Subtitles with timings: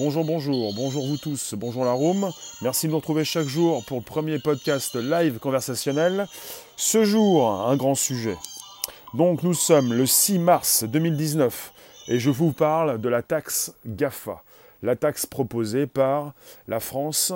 [0.00, 2.30] bonjour, bonjour, bonjour vous tous, bonjour la room.
[2.62, 6.26] Merci de nous retrouver chaque jour pour le premier podcast live conversationnel.
[6.78, 8.38] Ce jour, un grand sujet.
[9.12, 11.74] Donc nous sommes le 6 mars 2019
[12.08, 14.42] et je vous parle de la taxe GAFA
[14.82, 16.32] la taxe proposée par
[16.66, 17.34] la France.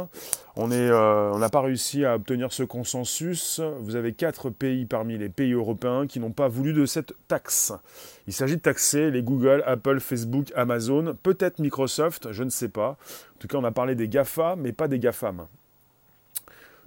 [0.56, 3.60] Euh, on n'a pas réussi à obtenir ce consensus.
[3.80, 7.72] Vous avez quatre pays parmi les pays européens qui n'ont pas voulu de cette taxe.
[8.26, 12.90] Il s'agit de taxer les Google, Apple, Facebook, Amazon, peut-être Microsoft, je ne sais pas.
[12.90, 15.46] En tout cas, on a parlé des GAFA, mais pas des GAFAM.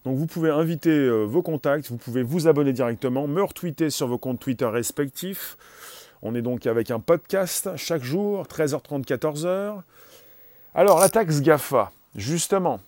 [0.06, 4.08] Donc vous pouvez inviter euh, vos contacts, vous pouvez vous abonner directement, me retweeter sur
[4.08, 5.58] vos comptes Twitter respectifs.
[6.22, 9.82] On est donc avec un podcast chaque jour, 13h30, 14h.
[10.74, 12.80] Alors, la taxe GAFA, justement,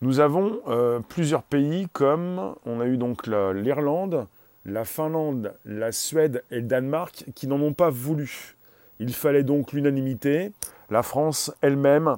[0.00, 4.26] nous avons euh, plusieurs pays comme on a eu donc l'Irlande,
[4.64, 8.54] la Finlande, la Suède et le Danemark qui n'en ont pas voulu.
[9.00, 10.52] Il fallait donc l'unanimité.
[10.90, 12.16] La France elle-même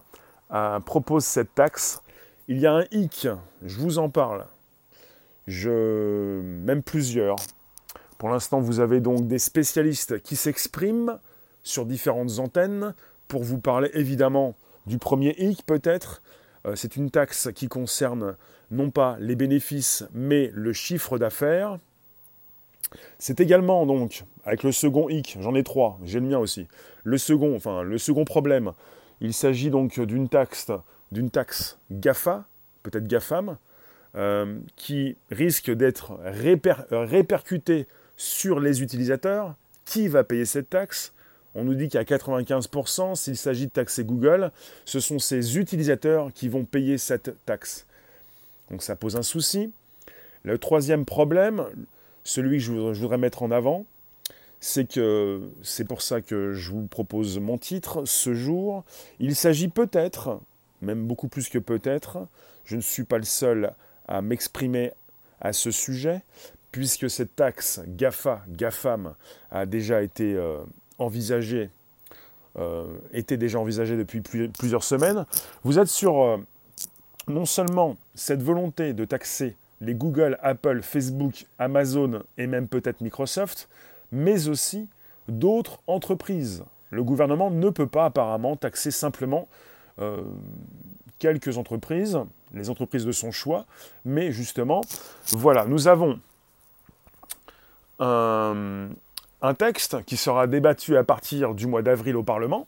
[0.52, 2.02] euh, propose cette taxe.
[2.48, 3.28] Il y a un hic,
[3.64, 4.44] je vous en parle.
[5.46, 6.40] Je...
[6.40, 7.36] Même plusieurs.
[8.18, 11.18] Pour l'instant, vous avez donc des spécialistes qui s'expriment
[11.62, 12.94] sur différentes antennes
[13.28, 14.54] pour vous parler évidemment
[14.86, 16.20] du premier hic peut-être.
[16.66, 18.36] Euh, c'est une taxe qui concerne
[18.70, 21.78] non pas les bénéfices, mais le chiffre d'affaires.
[23.19, 26.66] C'est également donc, avec le second hic, j'en ai trois, j'ai le mien aussi.
[27.05, 28.72] Le second, enfin le second problème,
[29.20, 30.70] il s'agit donc d'une taxe,
[31.12, 32.47] d'une taxe GAFA,
[32.83, 33.56] peut-être GAFAM,
[34.16, 39.55] euh, qui risque d'être répercutée sur les utilisateurs.
[39.84, 41.12] Qui va payer cette taxe?
[41.54, 44.52] On nous dit qu'à 95%, s'il s'agit de taxer Google,
[44.84, 47.86] ce sont ces utilisateurs qui vont payer cette taxe.
[48.70, 49.72] Donc ça pose un souci.
[50.44, 51.64] Le troisième problème,
[52.25, 53.84] celui que je voudrais mettre en avant,
[54.60, 58.84] c'est que c'est pour ça que je vous propose mon titre ce jour.
[59.19, 60.41] Il s'agit peut-être,
[60.82, 62.19] même beaucoup plus que peut-être,
[62.64, 63.72] je ne suis pas le seul
[64.06, 64.92] à m'exprimer
[65.41, 66.22] à ce sujet,
[66.72, 69.14] puisque cette taxe GAFA, GAFAM,
[69.50, 70.58] a déjà été euh,
[71.00, 71.71] envisagé,
[72.59, 75.25] euh, était déjà envisagé depuis plusieurs semaines.
[75.65, 76.37] Vous êtes sur euh,
[77.28, 83.69] non seulement cette volonté de taxer les Google, Apple, Facebook, Amazon et même peut-être Microsoft,
[84.12, 84.88] mais aussi
[85.28, 86.65] d'autres entreprises.
[86.91, 89.49] Le gouvernement ne peut pas apparemment taxer simplement
[90.00, 90.22] euh,
[91.19, 92.19] quelques entreprises,
[92.53, 93.67] les entreprises de son choix,
[94.05, 94.81] mais justement,
[95.32, 96.19] voilà, nous avons
[98.00, 98.88] un,
[99.42, 102.66] un texte qui sera débattu à partir du mois d'avril au Parlement.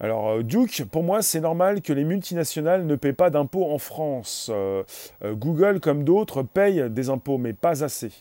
[0.00, 3.78] Alors, euh, Duke, pour moi, c'est normal que les multinationales ne paient pas d'impôts en
[3.78, 4.48] France.
[4.52, 4.84] Euh,
[5.24, 8.12] euh, Google, comme d'autres, paye des impôts, mais pas assez.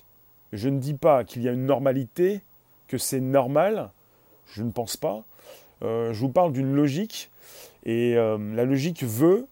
[0.53, 2.41] Je ne dis pas qu'il y a une normalité,
[2.87, 3.91] que c'est normal.
[4.47, 5.23] Je ne pense pas.
[5.81, 7.29] je vous parle d'une logique.
[7.85, 9.45] Et la logique veut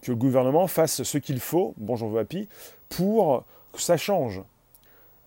[0.00, 2.48] que le gouvernement fasse ce qu'il faut, bonjour Vapi,
[2.88, 4.40] pour que ça change.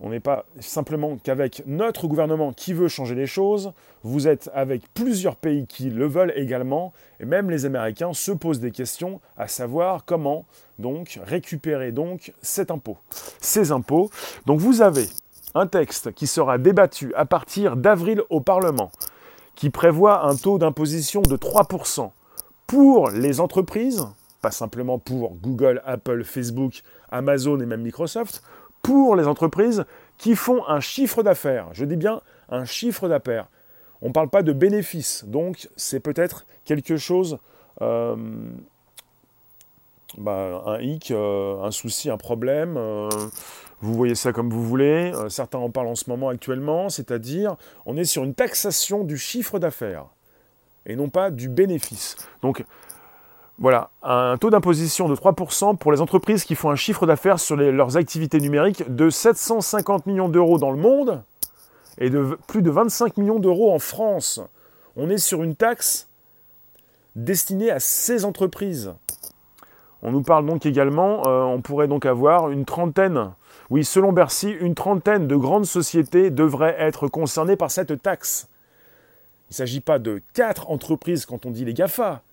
[0.04, 4.82] On n'est pas simplement qu'avec notre gouvernement qui veut changer les choses, vous êtes avec
[4.96, 9.48] plusieurs pays qui le veulent également, et même les Américains se posent des questions à
[9.48, 10.46] savoir comment
[10.80, 12.98] donc récupérer donc cet impôt.
[13.40, 14.10] Ces impôts.
[14.48, 15.08] Donc vous avez
[15.54, 18.92] un texte qui sera débattu à partir d'avril au Parlement,
[19.54, 22.10] qui prévoit un taux d'imposition de 3%
[22.66, 24.08] pour les entreprises,
[24.42, 26.82] pas simplement pour Google, Apple, Facebook,
[27.12, 28.42] Amazon et même Microsoft,
[28.82, 29.86] pour les entreprises
[30.18, 31.70] qui font un chiffre d'affaires.
[31.74, 33.48] Je dis bien un chiffre d'affaires.
[34.02, 37.38] On ne parle pas de bénéfices, donc c'est peut-être quelque chose,
[37.82, 38.16] euh,
[40.18, 42.78] bah, un hic, euh, un souci, un problème.
[42.78, 43.10] Euh,
[43.82, 45.12] vous voyez ça comme vous voulez.
[45.30, 49.60] certains en parlent en ce moment actuellement, c'est-à-dire on est sur une taxation du chiffre
[49.60, 50.06] d'affaires
[50.86, 52.16] et non pas du bénéfice.
[52.42, 52.64] Donc
[53.62, 57.56] voilà, un taux d'imposition de 3% pour les entreprises qui font un chiffre d'affaires sur
[57.56, 61.22] leurs activités numériques de 750 millions d'euros dans le monde
[62.00, 64.42] et de plus de 25 millions d'euros en France.
[64.96, 66.10] On est sur une taxe
[67.16, 68.96] destinée à ces entreprises.
[70.02, 73.32] On nous parle donc également, euh, on pourrait donc avoir une trentaine,
[73.70, 78.50] oui, selon Bercy, une trentaine de grandes sociétés devraient être concernées par cette taxe.
[79.50, 82.24] Il ne s'agit pas de quatre entreprises quand on dit les GAFA,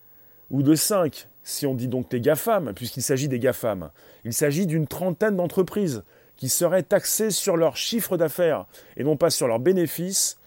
[0.51, 3.91] ou de 5, si on dit donc les GAFAM, puisqu'il s'agit des GAFAM.
[4.25, 6.03] Il s'agit d'une trentaine d'entreprises
[6.37, 8.67] qui seraient taxées sur leur chiffre d'affaires
[8.97, 10.39] et non pas sur leurs bénéfices.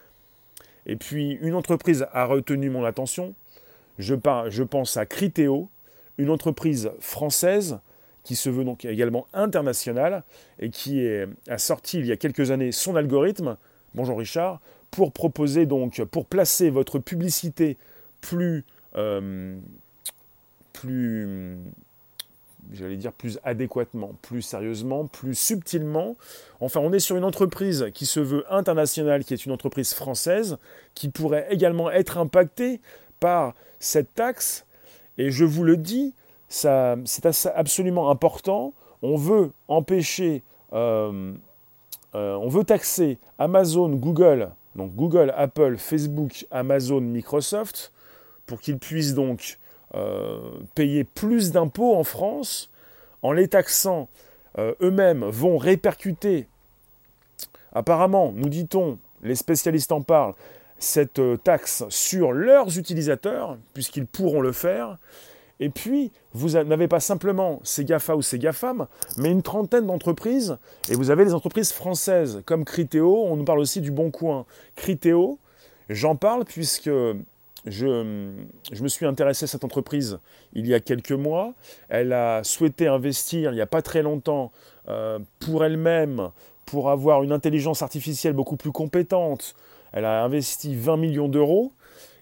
[0.86, 3.34] Et puis une entreprise a retenu mon attention.
[4.00, 4.16] Je,
[4.50, 5.70] je pense à Criteo,
[6.18, 7.80] une entreprise française
[8.24, 10.24] qui se veut donc également internationale
[10.60, 11.06] et qui
[11.48, 13.58] a sorti il y a quelques années son algorithme,
[13.96, 14.62] bonjour Richard,
[14.92, 17.78] pour proposer donc, pour placer votre publicité
[18.20, 18.66] plus
[18.96, 19.58] euh,
[20.82, 21.58] plus,
[22.74, 26.16] j'allais dire plus adéquatement, plus sérieusement, plus subtilement.
[26.60, 30.58] Enfin, on est sur une entreprise qui se veut internationale, qui est une entreprise française,
[30.96, 32.82] qui pourrait également être impactée
[33.20, 34.66] par cette taxe.
[35.18, 36.14] Et je vous le dis,
[36.50, 36.70] c'est
[37.54, 38.74] absolument important.
[39.04, 40.44] On veut empêcher,
[40.74, 41.34] euh,
[42.16, 47.92] euh, on veut taxer Amazon, Google, donc Google, Apple, Facebook, Amazon, Microsoft,
[48.48, 49.60] pour qu'ils puissent donc
[50.76, 52.70] payer plus d'impôts en France,
[53.22, 54.10] en les taxant
[54.58, 56.48] euh, eux-mêmes, vont répercuter,
[57.74, 60.34] apparemment, nous dit-on, les spécialistes en parlent,
[60.78, 64.98] cette euh, taxe sur leurs utilisateurs, puisqu'ils pourront le faire.
[65.60, 70.58] Et puis, vous n'avez pas simplement ces GAFA ou ces GAFAM, mais une trentaine d'entreprises.
[70.90, 73.26] Et vous avez des entreprises françaises comme Criteo.
[73.26, 74.48] On nous parle aussi du Bon Coin.
[74.76, 75.38] Criteo,
[75.88, 76.90] j'en parle puisque
[77.66, 77.86] je,
[78.82, 80.20] me suis intéressé à cette entreprise
[80.54, 81.54] il y a quelques mois.
[81.90, 84.52] Elle a souhaité investir il n'y a pas très longtemps
[84.90, 86.30] euh, pour elle-même,
[86.66, 89.56] pour avoir une intelligence artificielle beaucoup plus compétente.
[89.92, 91.72] Elle a investi 20 millions d'euros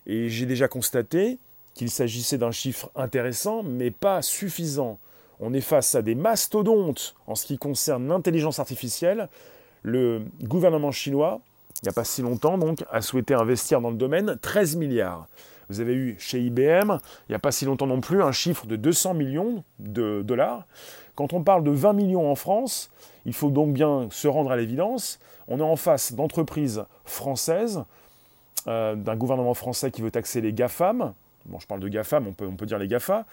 [0.05, 1.37] et j'ai déjà constaté
[1.73, 4.99] qu'il s'agissait d'un chiffre intéressant mais pas suffisant.
[5.39, 9.29] On est face à des mastodontes en ce qui concerne l'intelligence artificielle.
[9.83, 11.39] Le gouvernement chinois
[11.81, 15.27] il n'y a pas si longtemps, donc, a souhaité investir dans le domaine 13 milliards.
[15.69, 16.97] Vous avez eu chez IBM,
[17.27, 20.65] il n'y a pas si longtemps non plus, un chiffre de 200 millions de dollars.
[21.15, 22.89] Quand on parle de 20 millions en France,
[23.25, 27.83] il faut donc bien se rendre à l'évidence, on est en face d'entreprises françaises,
[28.67, 31.13] euh, d'un gouvernement français qui veut taxer les GAFAM.
[31.45, 33.25] Bon, je parle de GAFAM, on peut, dire les GAFA.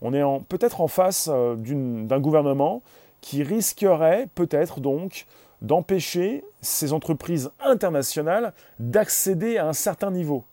[0.00, 2.82] On est peut-être en face euh, d'un gouvernement
[3.20, 5.26] qui risquerait peut-être donc
[5.62, 10.44] d'empêcher ces entreprises internationales d'accéder à un certain niveau,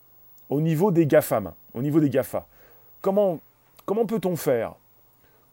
[0.48, 2.46] au niveau des GAFAM, au niveau des GAFA.
[3.00, 3.40] Comment,
[3.86, 4.74] comment peut-on faire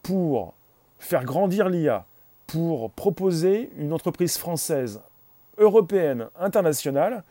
[0.03, 0.53] pour
[0.99, 2.05] faire grandir l'IA,
[2.47, 5.01] pour proposer une entreprise française,
[5.57, 7.23] européenne, internationale,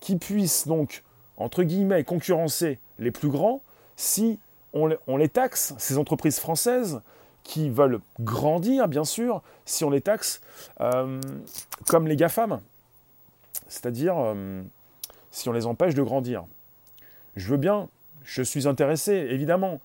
[0.00, 1.02] qui puisse donc,
[1.36, 3.62] entre guillemets, concurrencer les plus grands
[3.96, 4.38] si
[4.72, 7.02] on les taxe, ces entreprises françaises,
[7.42, 10.40] qui veulent grandir, bien sûr, si on les taxe
[10.80, 11.20] euh,
[11.88, 12.60] comme les GAFAM,
[13.68, 14.62] c'est-à-dire euh,
[15.30, 16.44] si on les empêche de grandir.
[17.36, 17.88] Je veux bien,
[18.24, 19.80] je suis intéressé, évidemment,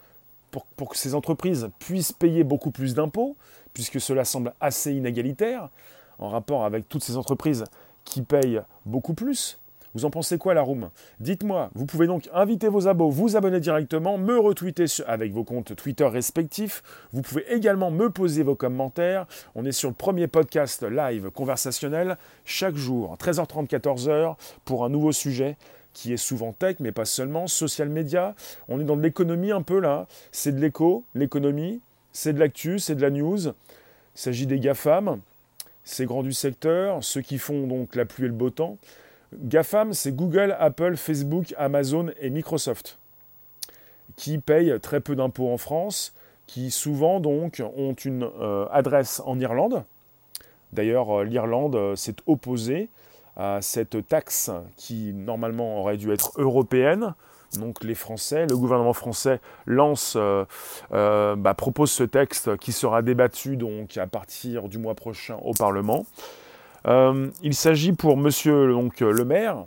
[0.52, 3.36] pour, pour que ces entreprises puissent payer beaucoup plus d'impôts,
[3.74, 5.70] puisque cela semble assez inégalitaire,
[6.20, 7.64] en rapport avec toutes ces entreprises
[8.04, 9.60] qui payent beaucoup plus.
[9.98, 13.60] Vous en pensez quoi la room Dites-moi, vous pouvez donc inviter vos abos, vous abonner
[13.60, 16.84] directement, me retweeter avec vos comptes Twitter respectifs.
[17.14, 19.26] Vous pouvez également me poser vos commentaires.
[19.56, 24.36] On est sur le premier podcast live conversationnel chaque jour, 13h30, 14h,
[24.66, 25.58] pour un nouveau sujet
[25.94, 28.36] qui est souvent tech, mais pas seulement, social media.
[28.68, 30.06] On est dans de l'économie un peu là.
[30.32, 31.82] C'est de l'éco, l'économie,
[32.14, 33.48] c'est de l'actu, c'est de la news.
[33.48, 33.54] Il
[34.14, 35.22] s'agit des GAFAM,
[35.84, 38.78] ces grands du secteur, ceux qui font donc la pluie et le beau temps.
[39.34, 42.98] GAFAM, c'est Google, Apple, Facebook, Amazon et Microsoft,
[44.16, 46.14] qui payent très peu d'impôts en France,
[46.48, 49.84] qui souvent donc ont une euh, adresse en Irlande.
[50.72, 52.90] D'ailleurs, euh, l'Irlande euh, s'est opposée
[53.36, 57.14] à cette taxe qui normalement aurait dû être européenne.
[57.60, 60.18] Donc les Français, le gouvernement français lance,
[60.90, 66.06] bah, propose ce texte qui sera débattu donc à partir du mois prochain au Parlement.
[66.88, 69.66] Euh, il s'agit pour Monsieur donc, le maire,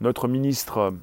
[0.00, 0.94] notre ministre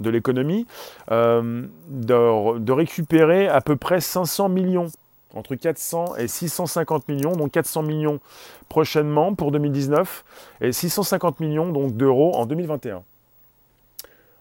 [0.00, 0.66] de l'économie,
[1.10, 4.88] euh, de, récupérer à peu près 500 millions,
[5.34, 8.20] entre 400 et 650 millions, donc 400 millions
[8.68, 10.24] prochainement pour 2019
[10.60, 13.02] et 650 millions d'euros en 2021.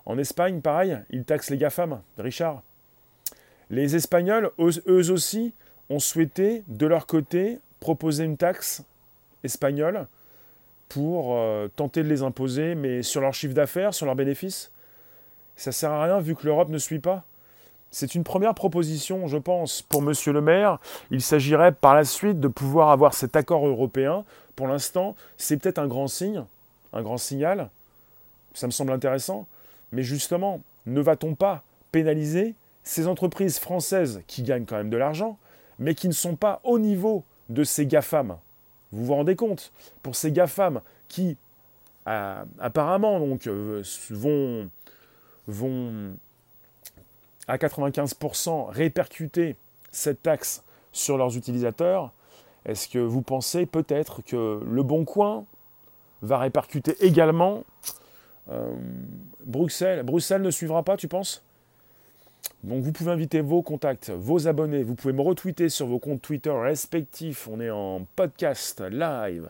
[0.05, 2.61] En Espagne, pareil, ils taxent les GAFAM, Richard.
[3.69, 5.53] Les Espagnols, eux aussi,
[5.89, 8.83] ont souhaité, de leur côté, proposer une taxe
[9.43, 10.07] espagnole
[10.93, 14.71] pour euh, tenter de les imposer, mais sur leur chiffre d'affaires, sur leurs bénéfices,
[15.55, 17.23] ça ne sert à rien vu que l'Europe ne suit pas.
[17.89, 20.79] C'est une première proposition, je pense, pour Monsieur le maire.
[21.09, 24.23] Il s'agirait par la suite de pouvoir avoir cet accord européen.
[24.55, 26.43] Pour l'instant, c'est peut-être un grand signe,
[26.91, 27.71] un grand signal.
[28.53, 29.47] Ça me semble intéressant.
[29.91, 35.39] Mais justement, ne va-t-on pas pénaliser ces entreprises françaises qui gagnent quand même de l'argent,
[35.79, 38.37] mais qui ne sont pas au niveau de ces GAFAM?
[38.93, 39.71] Vous vous rendez compte?
[40.03, 41.35] Pour ces GAFAM qui,
[42.07, 43.83] euh, apparemment, donc, euh,
[45.47, 46.15] vont,
[47.47, 49.55] à 95% répercuter
[49.91, 52.11] cette taxe sur leurs utilisateurs,
[52.65, 55.45] est-ce que vous pensez peut-être que Le Bon Coin
[56.21, 57.63] va répercuter également
[58.49, 58.73] euh,
[59.43, 60.03] Bruxelles?
[60.03, 61.43] Bruxelles ne suivra pas, tu penses?
[62.63, 66.21] Donc vous pouvez inviter vos contacts, vos abonnés, vous pouvez me retweeter sur vos comptes
[66.21, 67.49] Twitter respectifs.
[67.51, 69.49] On est en podcast live.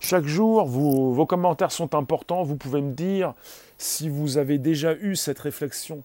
[0.00, 2.42] Chaque jour, vos commentaires sont importants.
[2.42, 3.34] Vous pouvez me dire
[3.78, 6.02] si vous avez déjà eu cette réflexion.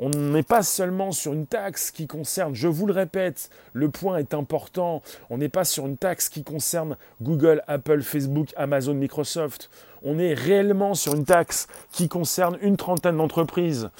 [0.00, 4.18] On n'est pas seulement sur une taxe qui concerne, je vous le répète, le point
[4.18, 9.70] est important, on n'est pas sur une taxe qui concerne Google, Apple, Facebook, Amazon, Microsoft.
[10.04, 13.90] On est réellement sur une taxe qui concerne une trentaine d'entreprises.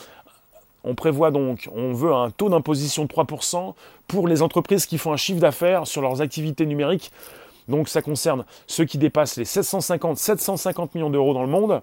[0.84, 3.74] On prévoit donc, on veut un taux d'imposition de 3%
[4.06, 7.10] pour les entreprises qui font un chiffre d'affaires sur leurs activités numériques.
[7.68, 11.82] Donc ça concerne ceux qui dépassent les 750, 750 millions d'euros dans le monde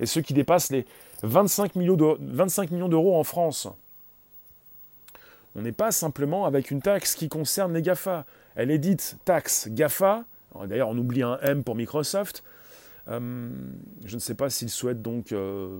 [0.00, 0.86] et ceux qui dépassent les
[1.22, 1.96] 25 millions
[2.88, 3.68] d'euros en France.
[5.54, 8.24] On n'est pas simplement avec une taxe qui concerne les GAFA.
[8.56, 10.24] Elle est dite taxe GAFA.
[10.66, 12.42] D'ailleurs, on oublie un M pour Microsoft.
[13.08, 13.50] Euh,
[14.04, 15.78] je ne sais pas s'ils souhaitent donc euh,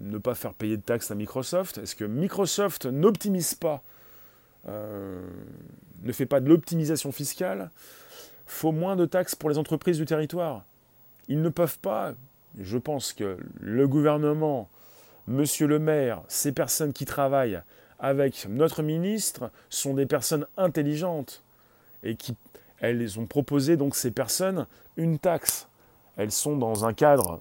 [0.00, 1.78] ne pas faire payer de taxes à Microsoft.
[1.78, 3.82] Est-ce que Microsoft n'optimise pas,
[4.68, 5.24] euh,
[6.02, 7.70] ne fait pas de l'optimisation fiscale?
[8.46, 10.64] Faut moins de taxes pour les entreprises du territoire.
[11.28, 12.14] Ils ne peuvent pas
[12.58, 14.68] je pense que le gouvernement,
[15.26, 17.60] monsieur le maire, ces personnes qui travaillent
[17.98, 21.42] avec notre ministre sont des personnes intelligentes
[22.02, 22.34] et qui
[22.80, 25.67] elles ont proposé donc ces personnes une taxe.
[26.18, 27.40] Elles sont dans un cadre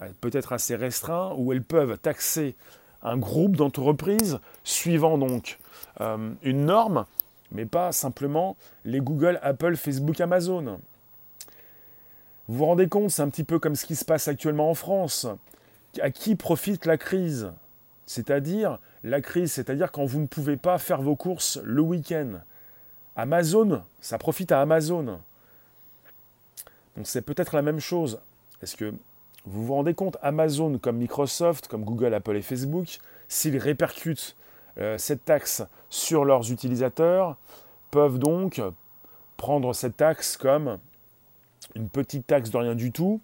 [0.00, 2.54] euh, peut-être assez restreint où elles peuvent taxer
[3.02, 5.58] un groupe d'entreprises suivant donc
[6.00, 7.04] euh, une norme,
[7.52, 10.80] mais pas simplement les Google, Apple, Facebook, Amazon.
[12.48, 14.74] Vous vous rendez compte, c'est un petit peu comme ce qui se passe actuellement en
[14.74, 15.26] France.
[16.00, 17.50] À qui profite la crise?
[18.06, 22.40] C'est-à-dire, la crise, c'est-à-dire quand vous ne pouvez pas faire vos courses le week-end.
[23.16, 25.20] Amazon, ça profite à Amazon.
[26.96, 28.20] Donc c'est peut-être la même chose.
[28.62, 28.92] Est-ce que
[29.44, 32.98] vous vous rendez compte, Amazon comme Microsoft, comme Google, Apple et Facebook,
[33.28, 34.36] s'ils répercutent
[34.78, 37.36] euh, cette taxe sur leurs utilisateurs,
[37.90, 38.60] peuvent donc
[39.36, 40.78] prendre cette taxe comme
[41.74, 43.20] une petite taxe de rien du tout.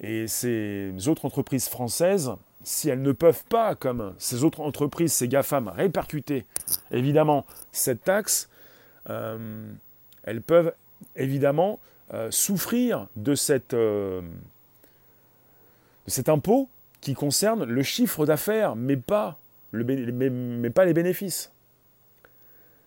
[0.00, 5.28] Et ces autres entreprises françaises, si elles ne peuvent pas, comme ces autres entreprises, ces
[5.28, 6.46] GAFAM, répercuter
[6.90, 8.48] évidemment cette taxe,
[9.08, 9.72] euh,
[10.24, 10.74] elles peuvent
[11.16, 11.78] évidemment
[12.12, 13.08] euh, souffrir
[13.72, 14.20] euh,
[16.06, 16.68] de cet impôt
[17.00, 19.38] qui concerne le chiffre d'affaires, mais pas,
[19.72, 21.52] les bénéfices.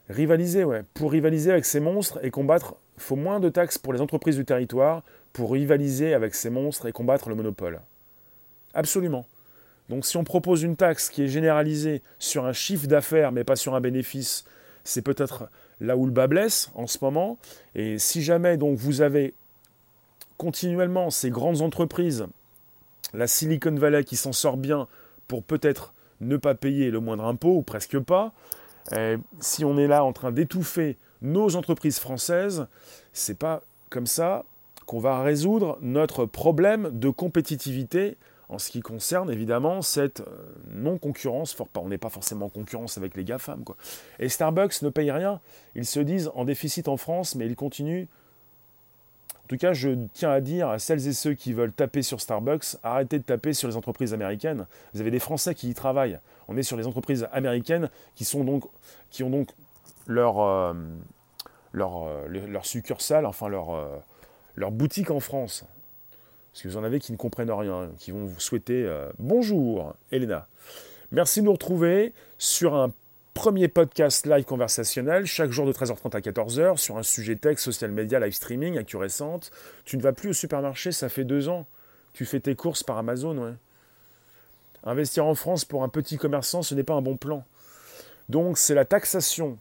[0.10, 0.84] Rivaliser, ouais.
[0.94, 4.46] Pour rivaliser avec ces monstres et combattre faut moins de taxes pour les entreprises du
[4.46, 7.80] territoire pour rivaliser avec ces monstres et combattre le monopole.
[8.74, 9.26] Absolument.
[9.90, 13.56] Donc si on propose une taxe qui est généralisée sur un chiffre d'affaires mais pas
[13.56, 14.46] sur un bénéfice,
[14.84, 17.38] c'est peut-être là où le bas blesse en ce moment.
[17.76, 19.34] Et si jamais donc vous avez
[20.38, 22.28] continuellement ces grandes entreprises,
[23.14, 24.88] la Silicon Valley qui s'en sort bien
[25.28, 28.34] pour peut-être ne pas payer le moindre impôt ou presque pas,
[29.40, 32.68] si on est là en train d'étouffer nos entreprises françaises,
[33.14, 34.46] c'est pas comme ça
[34.86, 38.18] qu'on va résoudre notre problème de compétitivité
[38.50, 41.56] en ce qui concerne évidemment cette euh, non-concurrence.
[41.76, 43.64] On n'est pas forcément en concurrence avec les GAFAM.
[43.64, 43.76] Quoi.
[44.20, 45.42] Et Starbucks ne paye rien.
[45.76, 48.06] Ils se disent en déficit en France, mais ils continuent.
[49.34, 52.20] En tout cas, je tiens à dire à celles et ceux qui veulent taper sur
[52.20, 54.66] Starbucks, arrêtez de taper sur les entreprises américaines.
[54.94, 56.20] Vous avez des Français qui y travaillent.
[56.50, 58.66] On est sur les entreprises américaines qui, sont donc,
[59.10, 59.50] qui ont donc
[60.06, 60.74] leur, euh,
[61.76, 64.02] euh, leur, succursale, enfin leur,
[64.56, 65.66] leur boutique en France.
[66.58, 70.48] Parce vous en avez qui ne comprennent rien, qui vont vous souhaiter bonjour, Elena.
[71.12, 72.92] Merci de nous retrouver sur un
[73.36, 77.92] premier podcast live conversationnel, chaque jour de 13h30 à 14h, sur un sujet tech, social
[77.92, 79.52] media, live streaming, actu récente.
[79.86, 81.68] Tu ne vas plus au supermarché, ça fait deux ans.
[82.14, 83.56] Tu fais tes courses par Amazon.
[84.84, 87.46] Investir en France pour un petit commerçant, ce n'est pas un bon plan.
[88.30, 89.60] Donc c'est la taxation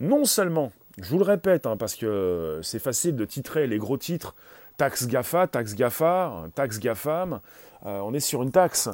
[0.00, 3.96] non seulement, je vous le répète, hein, parce que c'est facile de titrer les gros
[3.96, 4.34] titres,
[4.76, 7.40] taxe GAFA, taxe GAFA, taxe GAFAM,
[7.86, 8.88] euh, on est sur une taxe.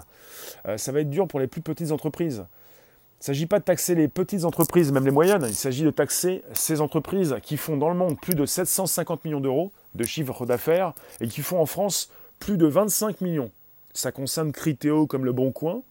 [0.67, 2.45] Euh, ça va être dur pour les plus petites entreprises.
[2.45, 5.91] Il ne s'agit pas de taxer les petites entreprises, même les moyennes, il s'agit de
[5.91, 10.45] taxer ces entreprises qui font dans le monde plus de 750 millions d'euros de chiffre
[10.45, 12.11] d'affaires et qui font en France
[12.41, 13.53] plus de 25 millions.
[13.93, 15.83] Ça concerne Critéo comme le Bon Coin,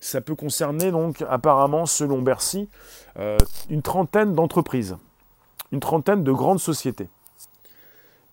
[0.00, 2.68] ça peut concerner donc apparemment, selon Bercy,
[3.18, 3.38] euh,
[3.70, 4.96] une trentaine d'entreprises,
[5.70, 7.08] une trentaine de grandes sociétés.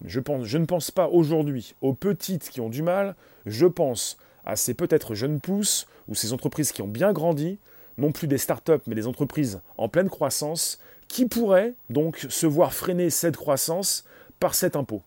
[0.05, 0.19] Je,
[0.57, 3.15] ne pense pas aujourd'hui aux petites qui ont du mal,
[3.45, 7.59] je pense à ces peut-être jeunes pousses ou ces entreprises qui ont bien grandi,
[7.97, 12.73] non plus des start-up mais des entreprises en pleine croissance, qui pourraient donc se voir
[12.73, 14.05] freiner cette croissance
[14.39, 15.01] par cet impôt.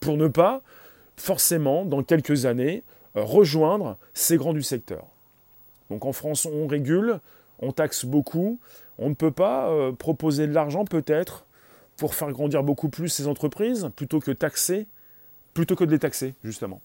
[0.00, 0.62] Pour ne pas,
[1.16, 2.82] forcément, dans quelques années,
[3.14, 5.06] rejoindre ces grands du secteur.
[5.88, 7.20] Donc en France, on régule,
[7.58, 8.58] on taxe beaucoup,
[8.98, 11.46] on ne peut pas euh, proposer de l'argent peut-être
[12.00, 14.86] pour faire grandir beaucoup plus ces entreprises plutôt que taxer,
[15.52, 16.80] plutôt que de les taxer, justement.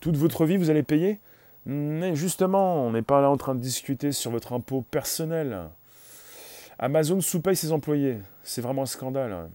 [0.00, 1.20] Toute votre vie, vous allez payer?
[1.66, 5.68] Mais justement, on n'est pas là en train de discuter sur votre impôt personnel.
[6.80, 8.18] Amazon sous-paye ses employés.
[8.42, 9.48] C'est vraiment un scandale.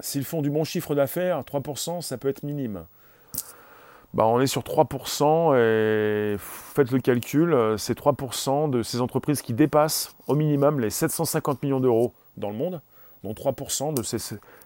[0.00, 2.86] S'ils font du bon chiffre d'affaires, 3%, ça peut être minime.
[4.14, 9.52] Bah, on est sur 3% et faites le calcul, c'est 3% de ces entreprises qui
[9.52, 12.80] dépassent au minimum les 750 millions d'euros dans le monde,
[13.24, 14.18] dont 3% de ces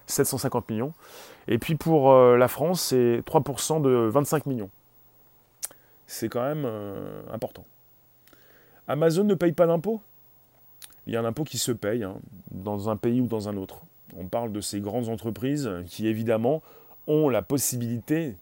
[0.07, 0.93] 750 millions.
[1.49, 4.71] Et puis pour euh, la France, c'est 3% de 25 millions.
[6.07, 7.65] C'est quand même euh, important.
[8.89, 10.01] Amazon ne paye pas d'impôt
[11.07, 12.17] Il y a un impôt qui se paye hein,
[12.51, 13.83] dans un pays ou dans un autre.
[14.17, 16.63] On parle de ces grandes entreprises qui évidemment
[17.07, 18.37] ont la possibilité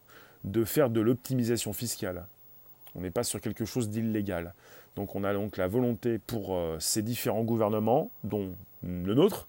[0.44, 2.26] de faire de l'optimisation fiscale.
[2.94, 4.54] On n'est pas sur quelque chose d'illégal.
[4.96, 9.48] Donc on a donc la volonté pour euh, ces différents gouvernements, dont le nôtre,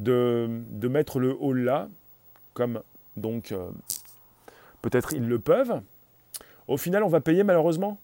[0.00, 0.48] de,
[0.88, 1.88] mettre le haut là,
[2.54, 2.82] comme
[3.16, 3.70] donc euh,
[4.80, 5.80] peut-être ils le peuvent.
[6.68, 7.98] Au final, on va payer malheureusement.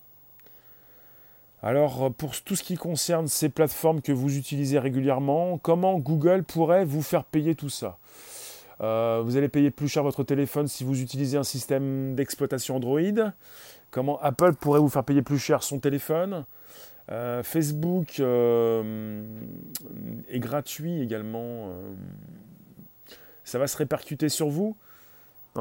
[1.63, 6.85] Alors pour tout ce qui concerne ces plateformes que vous utilisez régulièrement, comment Google pourrait
[6.85, 7.99] vous faire payer tout ça?
[8.81, 13.33] Euh, vous allez payer plus cher votre téléphone si vous utilisez un système d'exploitation Android.
[13.91, 16.45] Comment Apple pourrait vous faire payer plus cher son téléphone?
[17.11, 19.23] Euh, Facebook euh,
[20.29, 21.73] est gratuit également.
[23.45, 24.77] ça va se répercuter sur vous?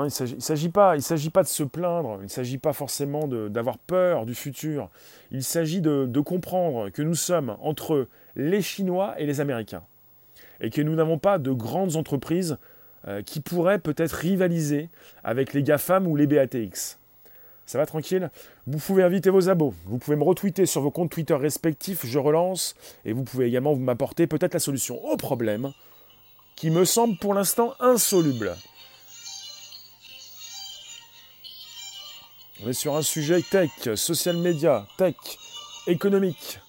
[0.04, 4.36] il ne s'agit pas, de se plaindre, il ne s'agit pas forcément d'avoir peur du
[4.36, 4.90] futur.
[5.32, 9.84] Il s'agit de, comprendre que nous sommes entre les Chinois et les Américains.
[10.60, 12.58] Et que nous n'avons pas de grandes entreprises
[13.08, 14.90] euh, qui pourraient peut-être rivaliser
[15.24, 16.97] avec les GAFAM ou les BATX.
[17.68, 18.32] Ça va tranquille
[18.66, 22.18] Vous pouvez inviter vos abos, vous pouvez me retweeter sur vos comptes Twitter respectifs, je
[22.18, 25.74] relance, et vous pouvez également m'apporter peut-être la solution au problème
[26.56, 28.56] qui me semble pour l'instant insoluble.
[32.64, 35.16] On est sur un sujet tech, social media, tech,
[35.88, 36.60] économique,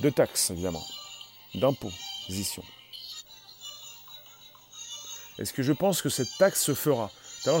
[0.00, 0.84] de taxes évidemment,
[1.54, 2.62] d'imposition.
[5.38, 7.10] Est-ce que je pense que cette taxe se fera?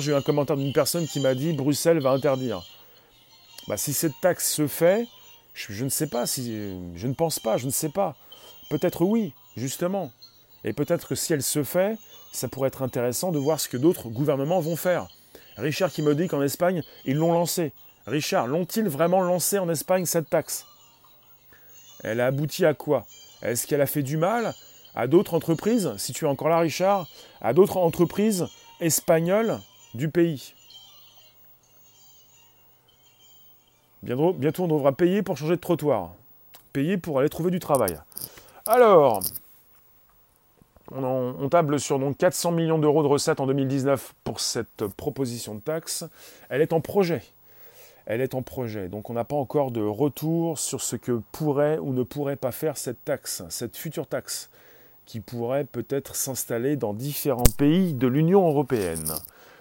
[0.00, 2.62] J'ai eu un commentaire d'une personne qui m'a dit Bruxelles va interdire.
[3.68, 5.06] Bah, si cette taxe se fait,
[5.54, 8.16] je, ne sais pas, je ne pense pas, je ne sais pas.
[8.68, 10.10] Peut-être oui, justement.
[10.64, 11.96] Et peut-être que si elle se fait,
[12.32, 15.06] ça pourrait être intéressant de voir ce que d'autres gouvernements vont faire.
[15.56, 17.72] Richard qui me dit qu'en Espagne, ils l'ont lancé.
[18.06, 20.66] Richard, l'ont-ils vraiment lancé en Espagne cette taxe?
[22.02, 23.06] Elle a abouti à quoi?
[23.42, 24.52] Est-ce qu'elle a fait du mal
[24.96, 27.06] à d'autres entreprises, si tu es encore là Richard,
[27.40, 28.46] à d'autres entreprises
[28.80, 29.60] espagnoles?
[29.96, 30.54] Du pays.
[34.02, 36.12] Bientôt, on devra payer pour changer de trottoir.
[36.72, 37.98] Payer pour aller trouver du travail.
[38.66, 39.22] Alors,
[40.92, 45.60] on, table sur donc 400 millions d'euros de recettes en 2019 pour cette proposition de
[45.60, 46.04] taxe.
[46.48, 47.22] Elle est en projet.
[48.04, 48.88] Elle est en projet.
[48.88, 52.52] Donc on n'a pas encore de retour sur ce que pourrait ou ne pourrait pas
[52.52, 54.48] faire cette taxe, cette future taxe
[55.06, 59.12] qui pourrait peut-être s'installer dans différents pays de l'Union européenne.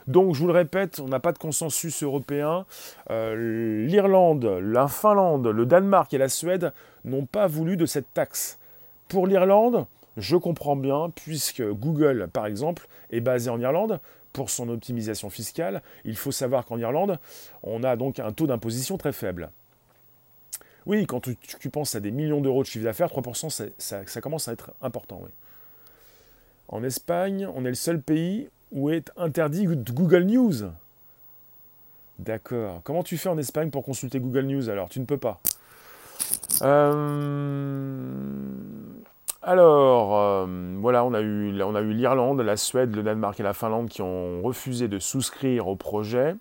[0.08, 2.66] Donc, je vous le répète, on n'a pas de consensus européen.
[3.10, 6.74] Euh, L'Irlande, la Finlande, le Danemark et la Suède
[7.06, 8.60] n'ont pas voulu de cette taxe.
[9.08, 9.86] Pour l'Irlande,
[10.18, 14.00] je comprends bien, puisque Google, par exemple, est basé en Irlande
[14.32, 15.82] pour son optimisation fiscale.
[16.04, 17.20] Il faut savoir qu'en Irlande,
[17.64, 19.50] on a donc un taux d'imposition très faible.
[20.86, 24.54] Oui, quand tu, penses à des millions d'euros de chiffre d'affaires, 3%, ça, commence à
[24.54, 25.22] être important.
[26.68, 30.72] En Espagne, on est le seul pays où est interdit Google News.
[32.20, 32.82] D'accord.
[32.84, 34.90] Comment tu fais en Espagne pour consulter Google News alors?
[34.90, 35.40] Tu ne peux pas.
[36.62, 38.12] Euh,
[39.42, 40.48] alors, euh,
[40.80, 44.88] voilà, on a eu l'Irlande, la Suède, le Danemark et la Finlande qui ont refusé
[44.88, 46.36] de souscrire au projet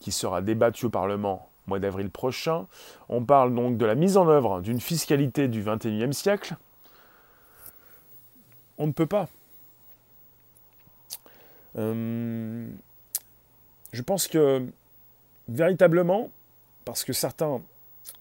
[0.00, 2.66] qui sera débattu au Parlement mois d'avril prochain.
[3.08, 6.56] On parle donc de la mise en œuvre d'une fiscalité du XXIe siècle.
[8.78, 9.28] On ne peut pas.
[11.76, 12.66] Euh,
[13.92, 14.64] je pense que
[15.48, 16.30] véritablement,
[16.84, 17.60] parce que certains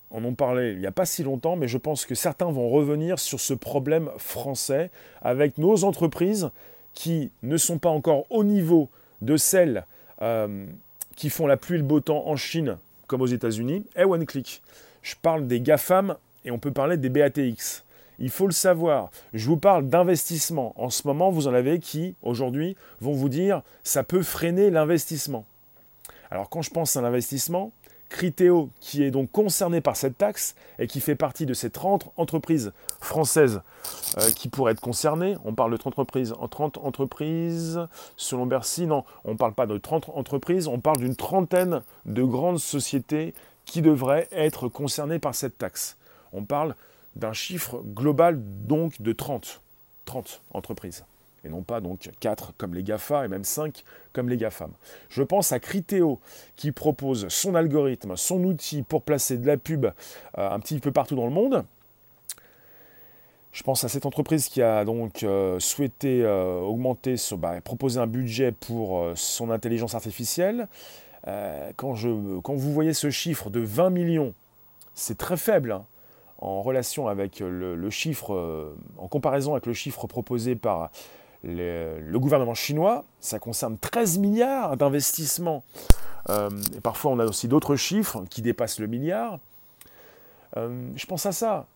[0.10, 2.70] en ont parlé il n'y a pas si longtemps, mais je pense que certains vont
[2.70, 4.90] revenir sur ce problème français
[5.22, 6.50] avec nos entreprises
[6.94, 8.90] qui ne sont pas encore au niveau
[9.22, 9.86] de celles
[10.22, 10.66] euh,
[11.16, 14.26] qui font la pluie et le beau temps en Chine comme aux États-Unis, est one
[14.26, 14.62] click.
[15.02, 17.84] Je parle des GAFAM et on peut parler des BATX.
[18.20, 19.12] Il faut le savoir.
[19.34, 20.74] Je vous parle d'investissement.
[20.76, 25.46] En ce moment, vous en avez qui, aujourd'hui, vont vous dire ça peut freiner l'investissement.
[26.32, 27.72] Alors, quand je pense à l'investissement,
[28.10, 32.12] Criteo, qui est donc concerné par cette taxe et qui fait partie de ces 30
[32.16, 33.62] entreprises françaises
[34.18, 35.36] euh, qui pourraient être concernées.
[35.44, 36.34] On parle de 30 entreprises.
[36.40, 37.82] En 30 entreprises,
[38.16, 42.24] selon Bercy, non, on ne parle pas de 30 entreprises, on parle d'une trentaine de
[42.24, 43.34] grandes sociétés
[43.66, 45.98] qui devraient être concernées par cette taxe.
[46.32, 46.76] On parle
[47.16, 49.62] d'un chiffre global donc de 30,
[50.06, 51.06] 30 entreprises
[51.48, 54.72] et non pas donc 4 comme les GAFA et même 5 comme les GAFAM.
[55.10, 56.20] Je pense à Criteo
[56.56, 59.92] qui propose son algorithme, son outil pour placer de la pub euh,
[60.36, 61.64] un petit peu partout dans le monde.
[63.52, 68.06] Je pense à cette entreprise qui a donc euh, souhaité euh, augmenter, bah, proposer un
[68.06, 70.68] budget pour son intelligence artificielle.
[71.76, 74.34] quand, je, vous voyez ce chiffre de 20 millions,
[74.94, 75.86] c'est très faible hein,
[76.40, 80.92] en relation avec le chiffre, en comparaison avec le chiffre proposé par
[81.44, 85.64] le, gouvernement chinois, ça concerne 13 milliards d'investissements.
[86.30, 89.40] Euh, et parfois, on a aussi d'autres chiffres qui dépassent le milliard.
[90.58, 91.68] Euh, je pense à ça.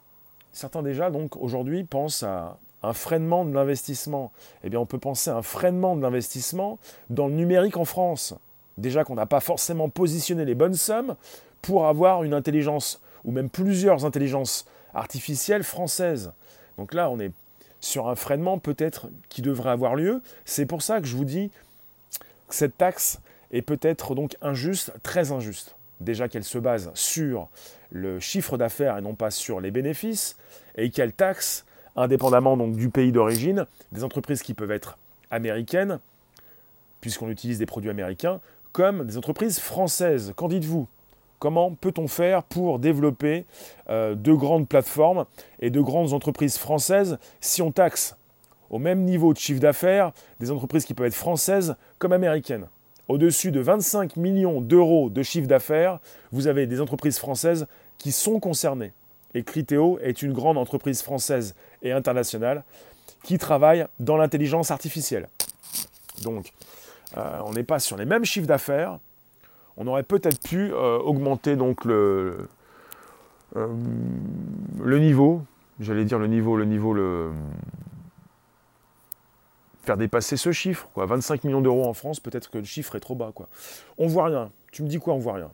[0.51, 4.31] Certains déjà, donc, aujourd'hui, pensent à un freinement de l'investissement.
[4.63, 8.33] Eh bien, on peut penser à un freinement de l'investissement dans le numérique en France.
[8.77, 11.15] Déjà qu'on n'a pas forcément positionné les bonnes sommes
[11.61, 16.31] pour avoir une intelligence, ou même plusieurs intelligences artificielles françaises.
[16.77, 17.31] Donc là, on est
[17.79, 20.21] sur un freinement peut-être qui devrait avoir lieu.
[20.45, 21.51] C'est pour ça que je vous dis
[22.47, 23.19] que cette taxe
[23.51, 25.75] est peut-être donc injuste, très injuste.
[25.99, 27.49] Déjà qu'elle se base sur
[27.91, 30.37] le chiffre d'affaires et non pas sur les bénéfices,
[30.75, 34.97] et qu'elle taxe, indépendamment du pays d'origine, des entreprises qui peuvent être
[35.29, 35.99] américaines,
[37.01, 38.39] puisqu'on utilise des produits américains,
[38.71, 40.33] comme des entreprises françaises.
[40.35, 40.87] Qu'en dites-vous?
[41.41, 43.45] Comment peut-on faire pour développer
[43.89, 45.25] euh, de grandes plateformes
[45.59, 48.15] et de grandes entreprises françaises si on taxe
[48.69, 52.67] au même niveau de chiffre d'affaires des entreprises qui peuvent être françaises comme américaines?
[53.07, 55.97] Au-dessus de 25 millions d'euros de chiffre d'affaires,
[56.31, 57.65] vous avez des entreprises françaises
[57.97, 58.93] qui sont concernées.
[59.33, 62.63] Et Criteo est une grande entreprise française et internationale
[63.23, 65.27] qui travaille dans l'intelligence artificielle.
[66.21, 66.53] Donc,
[67.17, 68.99] euh, on n'est pas sur les mêmes chiffres d'affaires,
[69.77, 72.47] on aurait peut-être pu euh, augmenter donc le,
[73.55, 73.67] euh,
[74.83, 75.43] le niveau,
[75.79, 77.31] j'allais dire le niveau, le niveau, le
[79.83, 81.05] faire dépasser ce chiffre, quoi.
[81.05, 83.49] 25 millions d'euros en France, peut-être que le chiffre est trop bas, quoi.
[83.97, 84.51] On voit rien.
[84.71, 85.51] Tu me dis quoi, on voit rien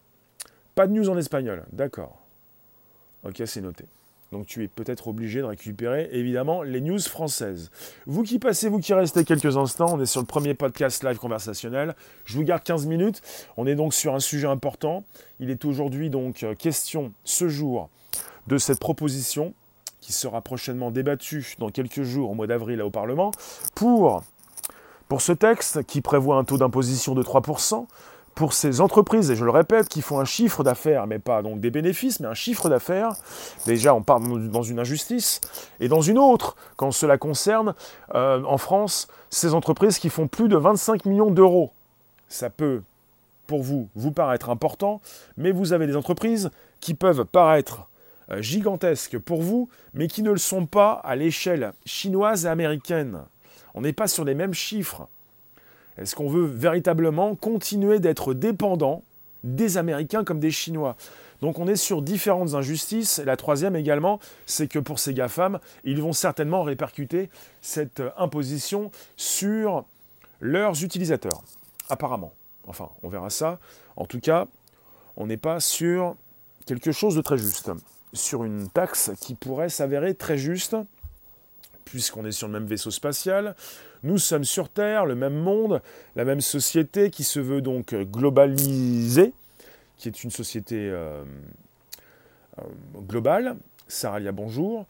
[0.75, 2.19] Pas de news en espagnol, d'accord.
[3.23, 3.85] Ok, c'est noté.
[4.31, 7.71] Donc tu es peut-être obligé de récupérer évidemment les news françaises.
[8.05, 11.17] Vous qui passez, vous qui restez quelques instants, on est sur le premier podcast live
[11.17, 11.95] conversationnel.
[12.25, 13.21] Je vous garde 15 minutes.
[13.55, 15.05] On est donc sur un sujet important.
[15.39, 17.89] Il est aujourd'hui donc euh, question ce jour
[18.47, 19.53] de cette proposition
[20.01, 23.31] qui sera prochainement débattue dans quelques jours au mois d'avril au Parlement
[23.75, 24.23] pour,
[25.07, 27.87] pour ce texte qui prévoit un taux d'imposition de 3%,
[28.37, 31.59] pour ces entreprises, et je le répète, qui font un chiffre d'affaires, mais pas donc
[31.59, 33.13] des bénéfices, mais un chiffre d'affaires,
[33.65, 35.41] déjà on parle dans une injustice,
[35.79, 37.73] et dans une autre, quand cela concerne,
[38.13, 41.71] euh, en France, ces entreprises qui font plus de 25 millions d'euros.
[42.29, 42.83] Ça peut,
[43.47, 45.01] pour vous, vous paraître important,
[45.35, 47.89] mais vous avez des entreprises qui peuvent paraître
[48.29, 53.23] euh, gigantesques pour vous, mais qui ne le sont pas à l'échelle chinoise et américaine.
[53.73, 55.07] On n'est pas sur les mêmes chiffres.
[55.97, 59.03] Est-ce qu'on veut véritablement continuer d'être dépendant
[59.43, 60.95] des Américains comme des Chinois?
[61.41, 63.19] Donc on est sur différentes injustices.
[63.19, 67.29] La troisième également, c'est que pour ces GAFAM, ils vont certainement répercuter
[67.61, 69.85] cette imposition sur
[70.39, 71.43] leurs utilisateurs.
[71.89, 72.33] Apparemment.
[72.67, 73.59] Enfin, on verra ça.
[73.95, 74.47] En tout cas,
[75.15, 76.15] on n'est pas sur
[76.65, 77.71] quelque chose de très juste.
[78.13, 80.75] Sur une taxe qui pourrait s'avérer très juste,
[81.89, 83.55] puisqu'on est sur le même vaisseau spatial,
[84.03, 85.81] nous sommes sur Terre, le même monde,
[86.15, 89.33] la même société qui se veut donc globalisée,
[89.97, 91.23] qui est une société euh,
[92.59, 92.63] euh,
[93.07, 93.55] globale.
[93.87, 94.85] Saralia, bonjour.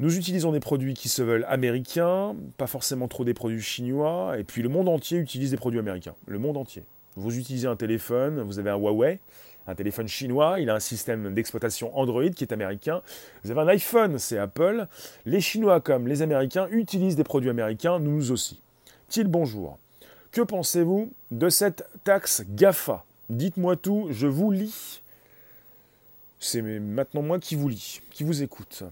[0.00, 4.44] Nous utilisons des produits qui se veulent américains, pas forcément trop des produits chinois, et
[4.44, 6.14] puis le monde entier utilise des produits américains.
[6.26, 6.84] Le monde entier.
[7.16, 9.20] Vous utilisez un téléphone, vous avez un Huawei,
[9.68, 13.02] un téléphone chinois, il a un système d'exploitation Android qui est américain.
[13.44, 14.86] Vous avez un iPhone, c'est Apple.
[15.26, 18.60] Les Chinois comme les Américains utilisent des produits américains, nous aussi.
[19.08, 19.78] Til bonjour.
[20.32, 23.04] Que pensez-vous de cette taxe GAFA?
[23.28, 25.02] Dites-moi tout, je vous lis.
[26.40, 28.84] C'est maintenant moi qui vous lis, qui vous écoute.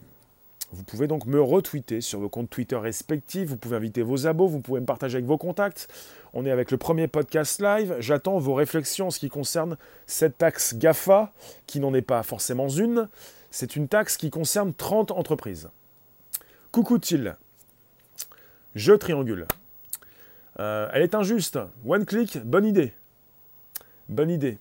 [0.72, 4.48] Vous pouvez donc me retweeter sur vos comptes Twitter respectifs, vous pouvez inviter vos abos,
[4.48, 5.88] vous pouvez me partager avec vos contacts.
[6.34, 7.96] On est avec le premier podcast live.
[8.00, 9.76] J'attends vos réflexions en ce qui concerne
[10.06, 11.32] cette taxe GAFA,
[11.66, 13.08] qui n'en est pas forcément une.
[13.50, 15.70] C'est une taxe qui concerne 30 entreprises.
[16.72, 17.36] Coucou Til.
[18.74, 19.46] Je triangule.
[20.58, 21.58] Euh, elle est injuste.
[21.86, 22.92] One click, bonne idée.
[24.08, 24.58] Bonne idée.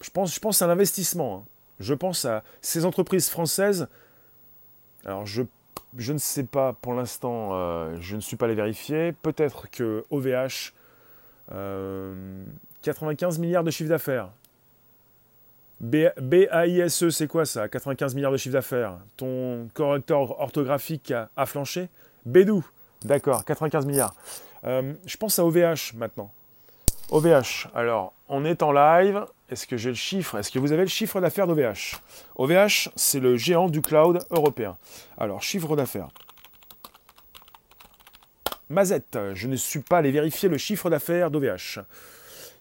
[0.00, 1.36] je pense, je pense à l'investissement.
[1.36, 1.44] Hein.
[1.80, 3.88] Je pense à ces entreprises françaises.
[5.04, 5.42] Alors, je,
[6.12, 9.12] ne sais pas pour l'instant, euh, je ne suis pas allé vérifier.
[9.12, 10.72] Peut-être que OVH,
[12.82, 14.30] 95 milliards de chiffre d'affaires.
[15.80, 18.98] BAISE, c'est quoi ça 95 milliards de chiffre d'affaires?
[19.16, 21.88] Ton correcteur orthographique a, flanché?
[22.24, 22.64] Bédou,
[23.02, 24.14] d'accord, 95 milliards.
[24.64, 26.32] Euh, je pense à OVH maintenant.
[27.10, 29.24] OVH, alors on est en live.
[29.50, 30.38] Est-ce que j'ai le chiffre?
[30.38, 31.96] Est-ce que vous avez le chiffre d'affaires d'OVH
[32.36, 34.76] OVH, c'est le géant du cloud européen.
[35.18, 36.08] Alors, chiffre d'affaires.
[38.70, 41.80] Mazette, je ne suis pas allé vérifier le chiffre d'affaires d'OVH.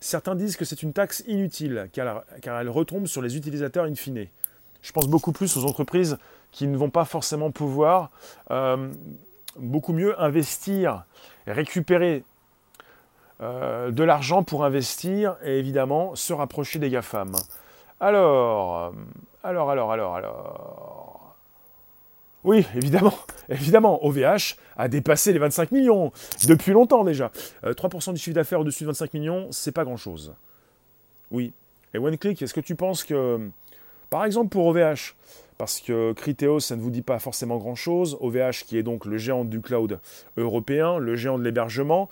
[0.01, 4.27] Certains disent que c'est une taxe inutile, car, elle retombe sur les utilisateurs in fine.
[4.81, 6.17] Je pense beaucoup plus aux entreprises
[6.51, 8.11] qui ne vont pas forcément pouvoir
[8.51, 8.91] euh,
[9.55, 11.05] beaucoup mieux investir,
[11.47, 12.25] récupérer
[13.41, 17.31] euh, de l'argent pour investir et évidemment se rapprocher des GAFAM.
[17.99, 18.93] Alors,
[19.43, 21.35] alors, alors, alors, alors.
[22.43, 23.13] Oui, évidemment,
[23.49, 26.11] évidemment, OVH a dépassé les 25 millions
[26.47, 27.31] depuis longtemps déjà.
[27.63, 30.33] 3% euh, du chiffre d'affaires au-dessus de 25 millions, c'est pas grand-chose.
[31.31, 31.53] Oui.
[31.93, 33.49] Et OneClick, est-ce que tu penses que,
[34.09, 35.15] par exemple pour OVH,
[35.57, 39.17] parce que Criteo, ça ne vous dit pas forcément grand-chose, OVH qui est donc le
[39.17, 39.99] géant du cloud
[40.37, 42.09] européen, le géant de l'hébergement,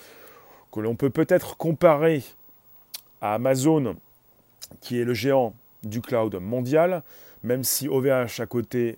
[0.71, 2.23] que l'on peut peut-être comparer
[3.21, 3.95] à Amazon,
[4.79, 5.53] qui est le géant
[5.83, 7.03] du cloud mondial,
[7.43, 8.97] même si OVH à côté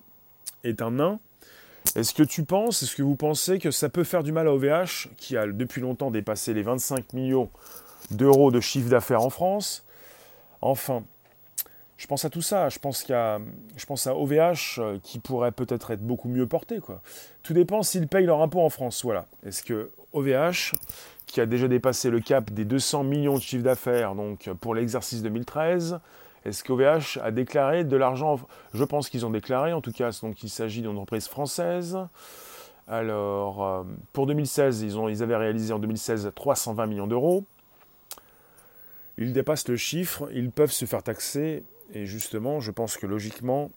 [0.64, 1.20] est un nain.
[1.96, 4.54] Est-ce que tu penses, est-ce que vous pensez que ça peut faire du mal à
[4.54, 7.50] OVH, qui a depuis longtemps dépassé les 25 millions
[8.12, 9.86] d'euros de chiffre d'affaires en France?
[10.62, 11.04] Enfin,
[11.98, 12.70] je pense à tout ça.
[12.70, 16.80] Je pense, je pense à OVH euh, qui pourrait peut-être être beaucoup mieux porté.
[17.44, 19.04] Tout dépend s'ils payent leur impôt en France.
[19.04, 19.26] Voilà.
[19.46, 20.74] Est-ce que OVH
[21.26, 24.14] qui a déjà dépassé le cap des 200 millions de chiffre d'affaires
[24.60, 26.00] pour l'exercice 2013.
[26.46, 28.40] Est-ce qu'OVH a déclaré de l'argent?
[28.74, 31.98] Je pense qu'ils ont déclaré, en tout cas, donc il s'agit d'une entreprise française.
[32.88, 37.46] Alors, euh, pour 2016, ils, ont, ils avaient réalisé en 2016 320 millions d'euros.
[39.18, 43.72] Ils dépassent le chiffre, ils peuvent se faire taxer, et justement, je pense que logiquement,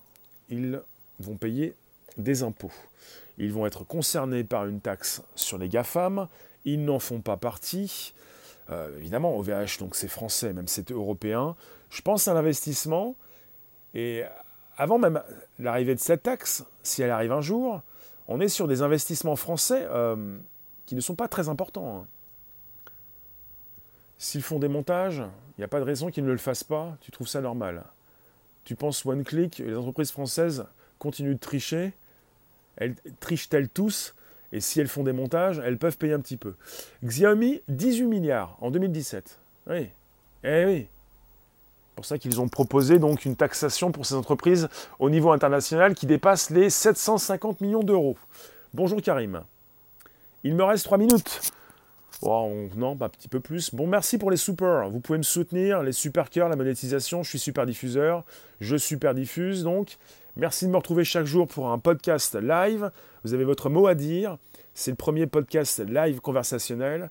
[0.49, 0.81] ils
[1.21, 1.75] vont payer
[2.17, 2.73] des impôts.
[3.39, 6.27] Ils vont être concernés par une taxe sur les GAFAM,
[6.67, 8.13] ils n'en font pas partie.
[8.71, 11.57] Euh, évidemment, OVH, donc c'est français, même c'est européen.
[11.89, 13.15] Je pense à l'investissement.
[13.95, 14.25] Et
[14.77, 15.23] avant même
[15.59, 17.81] l'arrivée de cette taxe, si elle arrive un jour,
[18.29, 20.37] on est sur des investissements français euh,
[20.85, 22.01] qui ne sont pas très importants.
[22.01, 22.07] Hein.
[24.19, 25.23] S'ils font des montages,
[25.57, 26.97] il n'y a pas de raison qu'ils ne le fassent pas.
[27.01, 27.85] Tu trouves ça normal.
[28.65, 30.67] Tu penses one click, les entreprises françaises
[30.99, 31.93] continuent de tricher.
[32.77, 34.16] Elles trichent-elles tous
[34.53, 36.55] et si elles font des montages, elles peuvent payer un petit peu.
[37.05, 39.39] Xiaomi, 18 milliards en 2017.
[39.69, 39.89] Oui.
[40.45, 40.87] Eh oui.
[41.89, 45.95] C'est pour ça qu'ils ont proposé donc une taxation pour ces entreprises au niveau international
[45.95, 48.17] qui dépasse les 750 millions d'euros.
[48.75, 49.43] Bonjour Karim.
[50.45, 51.53] Il me reste 3 minutes.
[52.23, 53.75] non, pas un petit peu plus.
[53.75, 54.89] Bon, merci pour les super.
[54.91, 57.23] Vous pouvez me soutenir, les super cœurs, la monétisation.
[57.23, 58.25] Je suis super diffuseur.
[58.61, 59.97] Je super diffuse donc.
[60.39, 62.91] Merci de me retrouver chaque jour pour un podcast live.
[63.25, 64.37] Vous avez votre mot à dire.
[64.75, 67.09] C'est le premier podcast live conversationnel.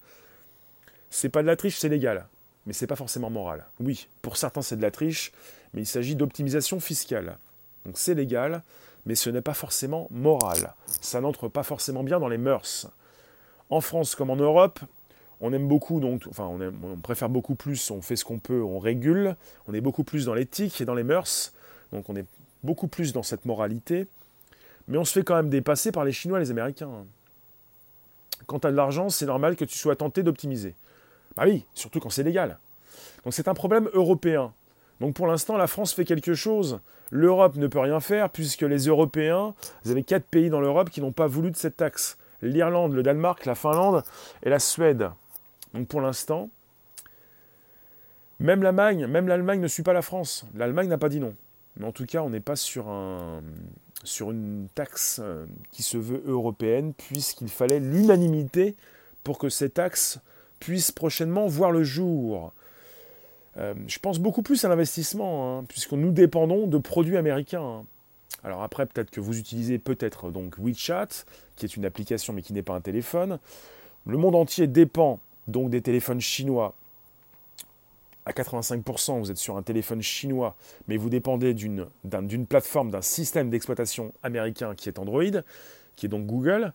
[1.09, 2.27] C'est pas de la triche, c'est légal.
[2.67, 3.65] Mais c'est pas forcément moral.
[3.79, 5.31] Oui, pour certains c'est de la triche,
[5.73, 7.39] mais il s'agit d'optimisation fiscale.
[7.87, 8.61] Donc c'est légal,
[9.07, 10.75] mais ce n'est pas forcément moral.
[10.85, 12.91] Ça n'entre pas forcément bien dans les mœurs.
[13.71, 14.79] En France comme en Europe,
[15.41, 18.61] on aime beaucoup, donc, enfin, on, on préfère beaucoup plus, on fait ce qu'on peut,
[18.61, 19.35] on régule,
[19.67, 21.53] on est beaucoup plus dans l'éthique et dans les mœurs,
[21.91, 22.25] donc on est
[22.65, 24.07] beaucoup plus dans cette moralité,
[24.87, 26.89] mais on se fait quand même dépasser par les Chinois et les Américains.
[28.47, 30.75] Quand tu as de l'argent, c'est normal que tu sois tenté d'optimiser.
[31.35, 32.59] Bah oui, surtout quand c'est légal.
[33.23, 34.53] Donc c'est un problème européen.
[34.99, 36.79] Donc pour l'instant, la France fait quelque chose.
[37.11, 41.01] L'Europe ne peut rien faire puisque les Européens, vous avez quatre pays dans l'Europe qui
[41.01, 42.17] n'ont pas voulu de cette taxe.
[42.41, 44.03] L'Irlande, le Danemark, la Finlande
[44.43, 45.09] et la Suède.
[45.73, 46.49] Donc pour l'instant,
[48.39, 50.45] même l'Allemagne, même l'Allemagne ne suit pas la France.
[50.55, 51.35] L'Allemagne n'a pas dit non.
[51.77, 53.41] Mais en tout cas, on n'est pas sur, un,
[54.03, 58.75] sur une taxe euh, qui se veut européenne, puisqu'il fallait l'unanimité
[59.23, 60.19] pour que ces taxes
[60.59, 62.53] puissent prochainement voir le jour.
[63.57, 67.61] Euh, je pense beaucoup plus à l'investissement, hein, puisque nous dépendons de produits américains.
[67.61, 67.85] Hein.
[68.43, 71.07] Alors après, peut-être que vous utilisez peut-être donc WeChat,
[71.55, 73.39] qui est une application mais qui n'est pas un téléphone.
[74.05, 76.75] Le monde entier dépend donc des téléphones chinois
[78.25, 80.55] à 85%, vous êtes sur un téléphone chinois,
[80.87, 81.87] mais vous dépendez d'une
[82.47, 85.23] plateforme, d'un système d'exploitation américain qui est Android,
[85.95, 86.73] qui est donc Google.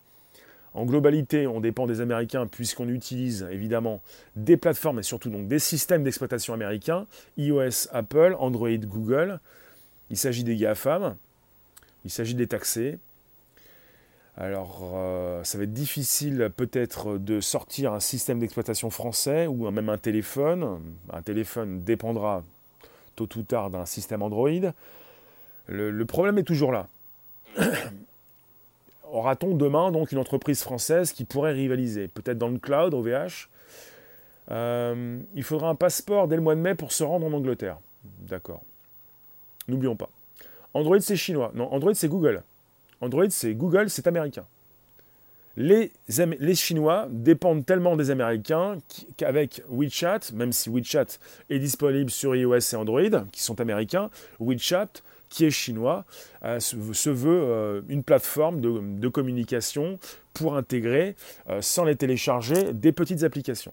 [0.72, 4.00] En globalité, on dépend des Américains puisqu'on utilise évidemment
[4.36, 9.40] des plateformes et surtout donc des systèmes d'exploitation américains, iOS, Apple, Android, Google.
[10.10, 11.16] Il s'agit des GAFAM,
[12.04, 12.98] il s'agit des taxés.
[14.40, 19.90] Alors, euh, ça va être difficile peut-être de sortir un système d'exploitation français ou même
[19.90, 20.80] un téléphone.
[21.12, 22.42] Un téléphone dépendra
[23.16, 24.48] tôt ou tard d'un système Android.
[25.68, 26.88] le problème est toujours là
[29.12, 32.08] aura-t-on demain donc une entreprise française qui pourrait rivaliser?
[32.08, 33.48] Peut-être dans le cloud, OVH.
[34.50, 37.78] Euh, il faudra un passeport dès le mois de mai pour se rendre en Angleterre.
[38.04, 38.62] D'accord.
[39.68, 40.10] N'oublions pas.
[40.74, 41.52] Android, c'est chinois.
[41.54, 42.42] Non, Android, c'est Google.
[43.00, 44.44] Android, c'est Google, c'est américain.
[45.56, 45.92] Les,
[46.54, 48.78] Chinois dépendent tellement des Américains
[49.16, 51.18] qu'avec WeChat, même si WeChat
[51.50, 54.88] est disponible sur iOS et Android, qui sont américains, WeChat
[55.28, 56.04] qui est chinois,
[56.44, 59.98] euh, se veut euh, une plateforme de, communication
[60.34, 61.14] pour intégrer,
[61.48, 63.72] euh, sans les télécharger, des petites applications.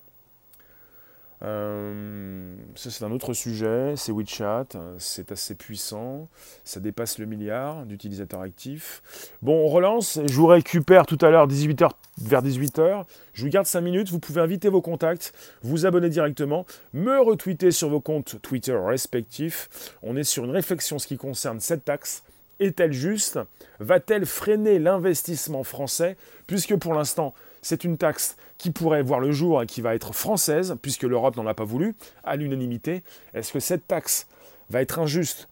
[1.43, 3.93] Euh, ça, c'est un autre sujet.
[3.95, 4.67] C'est WeChat.
[4.97, 6.27] C'est assez puissant.
[6.63, 9.01] Ça dépasse le milliard d'utilisateurs actifs.
[9.41, 10.19] Bon, on relance.
[10.25, 13.05] Je vous récupère tout à l'heure 18h vers 18h.
[13.33, 14.09] Je vous garde 5 minutes.
[14.09, 19.69] Vous pouvez inviter vos contacts, vous abonner directement, me retweeter sur vos comptes Twitter respectifs.
[20.03, 22.23] On est sur une réflexion ce qui concerne cette taxe.
[22.59, 23.39] Est-elle juste?
[23.79, 26.17] Va-t-elle freiner l'investissement français?
[26.47, 27.35] Puisque pour l'instant,
[27.67, 31.35] c'est une taxe qui pourrait voir le jour et qui va être française, puisque l'Europe
[31.35, 33.03] n'en a pas voulu, à l'unanimité.
[33.33, 34.25] Est-ce que cette taxe
[34.69, 35.49] va être injuste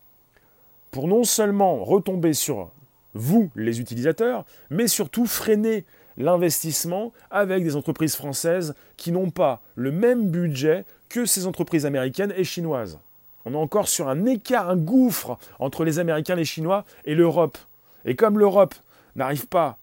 [0.92, 2.72] pour non seulement retomber sur
[3.16, 5.84] vous, les utilisateurs, mais surtout freiner
[6.16, 12.34] l'investissement avec des entreprises françaises qui n'ont pas le même budget que ces entreprises américaines
[12.38, 12.98] et chinoises?
[13.44, 17.58] On est encore sur un écart, un gouffre entre les Américains, les Chinois et l'Europe.
[18.06, 18.74] Et comme l'Europe
[19.18, 19.78] n'arrive pas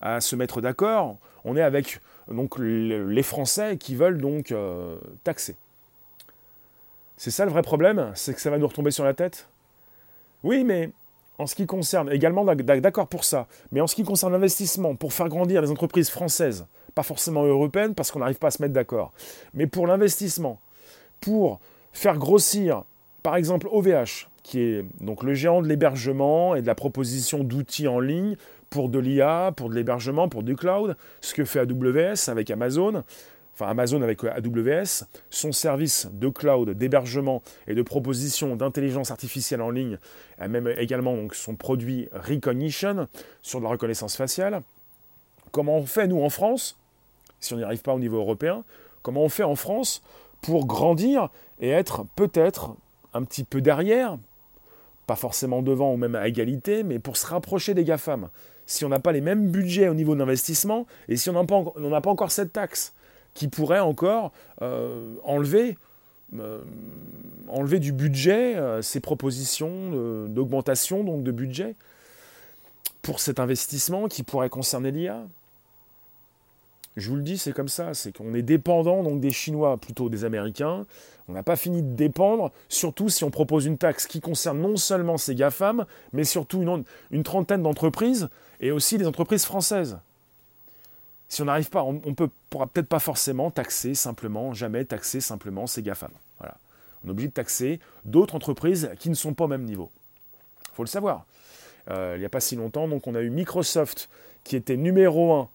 [0.00, 2.00] à se mettre d'accord, on est avec
[2.58, 5.56] les Français qui veulent donc euh, taxer.
[7.16, 9.48] C'est ça le vrai problème C'est que ça va nous retomber sur la tête?
[10.42, 10.90] Oui, mais
[11.38, 15.12] en ce qui concerne, également d'accord pour ça, mais en ce qui concerne l'investissement, pour
[15.12, 18.74] faire grandir les entreprises françaises, pas forcément européennes parce qu'on n'arrive pas à se mettre
[18.74, 19.12] d'accord,
[19.54, 20.60] mais pour l'investissement,
[21.20, 21.60] pour
[21.92, 22.84] faire grossir,
[23.22, 27.88] par exemple, OVH, qui est donc le géant de l'hébergement et de la proposition d'outils
[27.88, 28.36] en ligne
[28.70, 33.04] pour de l'IA, pour de l'hébergement, pour du cloud, ce que fait AWS avec Amazon,
[33.54, 39.70] enfin Amazon avec AWS, son service de cloud, d'hébergement et de proposition d'intelligence artificielle en
[39.70, 39.98] ligne,
[40.42, 43.08] et même également son produit Recognition
[43.42, 44.62] sur de la reconnaissance faciale.
[45.52, 46.78] Comment on fait, nous, en France,
[47.40, 48.64] si on n'y arrive pas au niveau européen,
[49.02, 50.02] comment on fait en France
[50.42, 52.76] pour grandir et être peut-être
[53.14, 54.18] un petit peu derrière,
[55.06, 58.28] pas forcément devant ou même à égalité, mais pour se rapprocher des GAFAM?
[58.66, 62.10] Si on n'a pas les mêmes budgets au niveau d'investissement et si on n'a pas,
[62.10, 62.92] encore cette taxe
[63.34, 65.78] qui pourrait encore euh, enlever,
[66.38, 66.60] euh,
[67.48, 71.76] enlever du budget euh, ces propositions d'augmentation donc de budget
[73.02, 75.24] pour cet investissement qui pourrait concerner l'IA.
[76.96, 80.08] Je vous le dis, c'est comme ça, c'est qu'on est dépendant donc des Chinois plutôt
[80.08, 80.86] des Américains.
[81.28, 84.76] On n'a pas fini de dépendre, surtout si on propose une taxe qui concerne non
[84.76, 86.64] seulement ces GAFAM, mais surtout
[87.10, 89.98] une trentaine d'entreprises et aussi des entreprises françaises.
[91.28, 95.66] Si on n'arrive pas, on ne pourra peut-être pas forcément taxer simplement, jamais taxer simplement
[95.66, 96.12] ces GAFAM.
[97.04, 99.90] On est obligé de taxer d'autres entreprises qui ne sont pas au même niveau.
[100.72, 101.24] Il faut le savoir.
[101.90, 104.08] Euh, il n'y a pas si longtemps, donc on a eu Microsoft
[104.44, 105.48] qui était numéro 1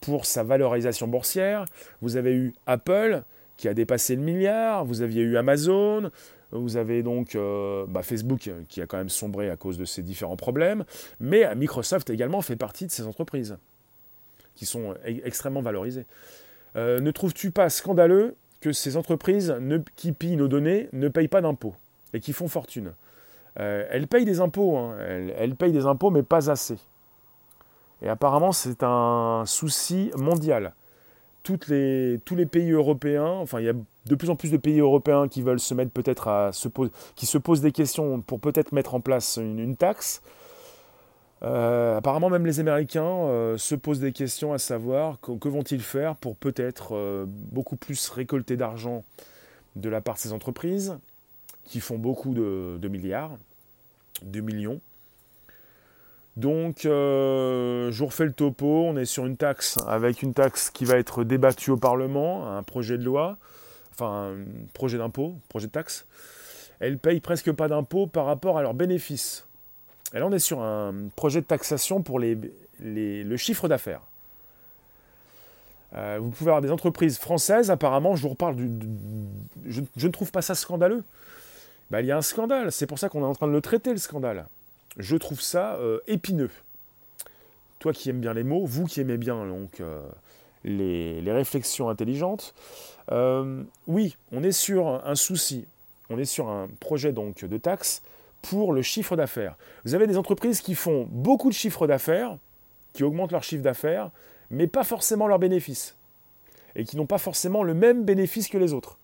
[0.00, 1.64] pour sa valorisation boursière.
[2.02, 3.22] Vous avez eu Apple
[3.56, 4.84] qui a dépassé le milliard.
[4.84, 6.10] Vous aviez eu Amazon.
[6.52, 10.02] Vous avez donc euh, bah, Facebook qui a quand même sombré à cause de ces
[10.02, 10.84] différents problèmes.
[11.20, 13.56] Mais Microsoft également fait partie de ces entreprises
[14.54, 16.06] qui sont extrêmement valorisées.
[16.76, 19.56] Euh, ne trouves-tu pas scandaleux que ces entreprises
[19.96, 21.74] qui pillent nos données ne payent pas d'impôts
[22.12, 22.92] et qui font fortune?
[23.58, 24.96] Euh, Elles payent des impôts, hein.
[25.00, 26.78] elles payent des impôts mais pas assez.
[28.02, 30.74] Et apparemment, c'est un souci mondial.
[31.68, 34.78] Les, tous les pays européens, enfin, il y a de plus en plus de pays
[34.78, 38.40] européens qui veulent se mettre peut-être à se poser, qui se posent des questions pour
[38.40, 40.22] peut-être mettre en place une, taxe.
[41.42, 46.14] Euh, apparemment, même les Américains euh, se posent des questions à savoir que, vont-ils faire
[46.16, 49.04] pour peut-être euh, beaucoup plus récolter d'argent
[49.76, 50.98] de la part de ces entreprises
[51.64, 53.36] qui font beaucoup de milliards,
[54.22, 54.80] de millions.
[56.36, 58.84] Donc, euh, je vous refais le topo.
[58.86, 62.62] On est sur une taxe avec une taxe qui va être débattue au Parlement, un
[62.62, 63.36] projet de loi,
[63.92, 66.06] enfin, un projet d'impôt, projet de taxe.
[66.78, 69.46] Elles payent presque pas d'impôt par rapport à leurs bénéfices.
[70.14, 72.38] Et là, on est sur un projet de taxation pour les,
[72.80, 74.00] le chiffre d'affaires.
[75.94, 78.70] Euh, vous pouvez avoir des entreprises françaises, apparemment, je vous reparle du.
[79.66, 81.02] je, ne trouve pas ça scandaleux.
[81.90, 83.60] Bah, il y a un scandale, c'est pour ça qu'on est en train de le
[83.60, 84.46] traiter, le scandale.
[84.96, 86.50] Je trouve ça euh, épineux.
[87.78, 90.02] Toi qui aimes bien les mots, vous qui aimez bien donc, euh,
[90.64, 92.54] les, les, réflexions intelligentes,
[93.86, 95.66] oui, on est sur un souci,
[96.10, 98.02] on est sur un projet donc de taxe
[98.42, 99.56] pour le chiffre d'affaires.
[99.84, 102.36] Vous avez des entreprises qui font beaucoup de chiffre d'affaires,
[102.92, 104.10] qui augmentent leur chiffre d'affaires,
[104.50, 105.96] mais pas forcément leurs bénéfices.
[106.76, 108.98] Et qui n'ont pas forcément le même bénéfice que les autres.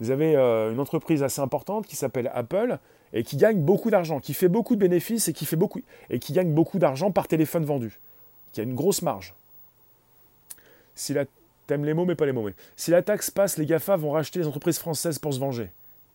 [0.00, 2.78] Vous avez euh, une entreprise assez importante qui s'appelle Apple
[3.12, 7.12] et qui gagne beaucoup d'argent, qui fait beaucoup de bénéfices et qui, gagne beaucoup d'argent
[7.12, 8.00] par téléphone vendu,
[8.52, 9.34] qui a une grosse marge.
[11.66, 12.48] T'aimes les mots mais pas les mots.
[12.76, 15.70] Si la taxe passe, les GAFA vont racheter les entreprises françaises pour se venger.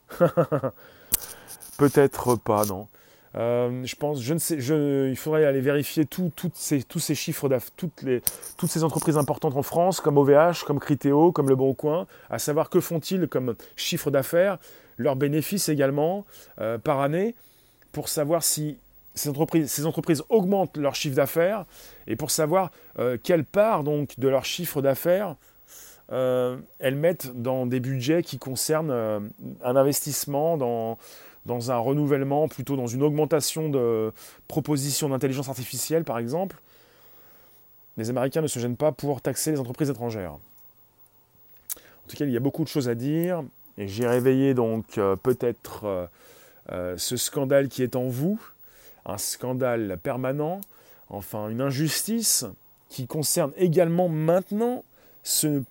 [1.77, 2.87] Peut-être pas, non.
[3.35, 8.83] Euh, je pense, je ne sais, il faudrait aller vérifier tous ces chiffres toutes, ces
[8.83, 12.79] entreprises importantes en France, comme OVH, comme Criteo, comme Le Bon Coin, à savoir que
[12.79, 14.57] font-ils comme chiffre d'affaires,
[14.97, 16.25] leurs bénéfices également
[16.59, 17.35] euh, par année,
[17.91, 18.77] pour savoir si
[19.13, 21.65] ces entreprises, ces entreprises augmentent leur chiffre d'affaires
[22.07, 25.35] et pour savoir euh, quelle part donc de leur chiffre d'affaires
[26.11, 29.29] elles mettent dans des budgets qui concernent
[29.63, 30.97] un investissement dans
[31.49, 34.13] dans un renouvellement, plutôt dans une augmentation de
[34.47, 36.61] propositions d'intelligence artificielle, par exemple,
[37.97, 40.33] les Américains ne se gênent pas pour taxer les entreprises étrangères.
[40.33, 43.43] En tout cas, il y a beaucoup de choses à dire,
[43.79, 46.05] et j'ai réveillé donc euh, peut-être euh,
[46.71, 48.39] euh, ce scandale qui est en vous,
[49.07, 50.61] un scandale permanent,
[51.09, 52.45] enfin une injustice
[52.89, 54.83] qui concerne également maintenant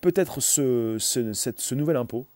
[0.01, 2.27] peut-être ce, ce nouvel impôt.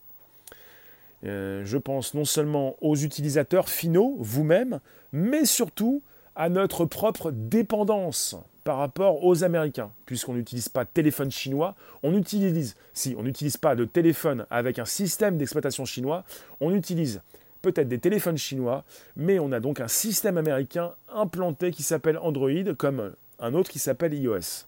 [1.25, 4.79] Euh, je pense non seulement aux utilisateurs finaux, vous-même,
[5.11, 6.01] mais surtout
[6.35, 12.15] à notre propre dépendance par rapport aux Américains, puisqu'on n'utilise pas de téléphone chinois, on
[12.15, 16.23] utilise, si on n'utilise pas de téléphone avec un système d'exploitation chinois,
[16.61, 17.21] on utilise
[17.61, 18.83] peut-être des téléphones chinois,
[19.15, 23.79] mais on a donc un système américain implanté qui s'appelle Android, comme un autre qui
[23.79, 24.65] s'appelle iOS.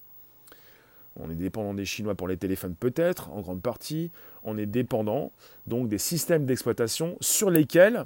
[1.17, 4.11] On est dépendant des Chinois pour les téléphones peut-être, en grande partie.
[4.43, 5.31] On est dépendant
[5.67, 8.05] donc des systèmes d'exploitation sur lesquels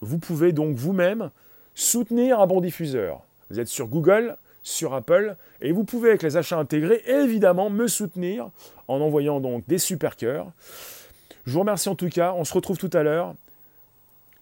[0.00, 1.30] vous pouvez donc vous-même
[1.74, 3.22] soutenir un bon diffuseur.
[3.50, 7.88] Vous êtes sur Google, sur Apple, et vous pouvez avec les achats intégrés évidemment me
[7.88, 8.50] soutenir
[8.88, 10.52] en envoyant donc des super cœurs.
[11.46, 13.34] Je vous remercie en tout cas, on se retrouve tout à l'heure,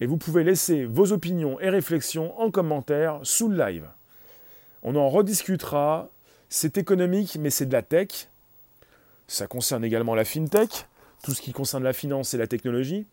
[0.01, 3.87] et vous pouvez laisser vos opinions et réflexions en commentaire sous le live.
[4.83, 6.09] On en rediscutera
[6.49, 8.27] c'est économique, mais c'est de la tech.
[9.27, 10.87] Ça concerne également la fintech,
[11.23, 13.05] tout ce qui concerne la finance et la technologie,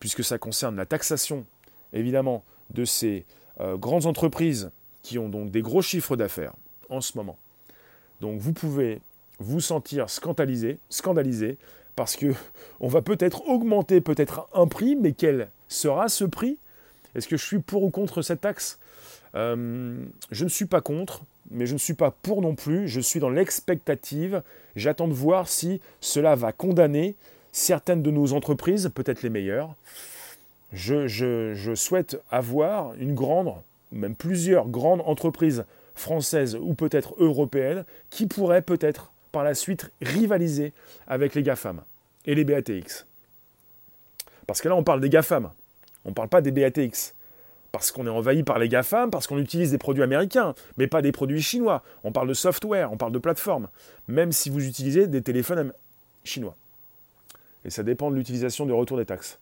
[0.00, 1.46] puisque ça concerne la taxation,
[1.92, 3.24] évidemment, de ces
[3.60, 4.70] euh, grandes entreprises
[5.02, 6.52] qui ont donc des gros chiffres d'affaires
[6.88, 7.38] en ce moment.
[8.20, 9.00] Donc vous pouvez
[9.38, 11.56] vous sentir scandalisé, scandalisé
[11.96, 12.34] parce que
[12.80, 16.58] on va peut-être augmenter peut-être un prix, mais quel sera ce prix?
[17.14, 18.78] Est-ce que je suis pour ou contre cette taxe?
[19.34, 23.00] Euh, Je ne suis pas contre mais je ne suis pas pour non plus, je
[23.00, 24.42] suis dans l'expectative,
[24.76, 27.16] j'attends de voir si cela va condamner
[27.52, 29.74] certaines de nos entreprises, peut-être les meilleures.
[30.72, 33.54] Je, souhaite avoir une grande,
[33.90, 35.64] même plusieurs grandes entreprises
[35.96, 40.72] françaises ou peut-être européennes qui pourraient peut-être par la suite rivaliser
[41.08, 41.82] avec les GAFAM
[42.26, 43.06] et les BATX.
[44.46, 45.50] Parce que là, on parle des GAFAM,
[46.04, 47.14] on ne parle pas des BATX
[47.72, 51.02] parce qu'on est envahi par les GAFAM, parce qu'on utilise des produits américains, mais pas
[51.02, 51.82] des produits chinois.
[52.04, 53.68] On parle de software, on parle de plateforme,
[54.08, 55.72] même si vous utilisez des téléphones
[56.24, 56.56] chinois.
[57.64, 59.38] Et ça dépend de l'utilisation du retour des taxes.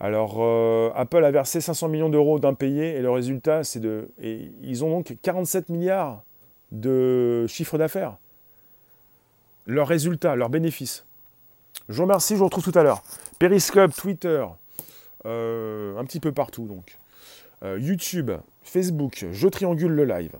[0.00, 4.08] Alors, euh, Apple a versé 500 millions d'euros d'impayés et le résultat, c'est de.
[4.20, 6.22] Et ils ont donc 47 milliards
[6.72, 8.16] de chiffre d'affaires.
[9.66, 11.04] Leur résultat, leur bénéfice.
[11.88, 13.02] Je vous remercie, je vous retrouve tout à l'heure.
[13.38, 14.44] Periscope, Twitter,
[15.26, 16.98] euh, un petit peu partout donc.
[17.64, 18.30] Euh, YouTube,
[18.62, 20.32] Facebook, je triangule le live.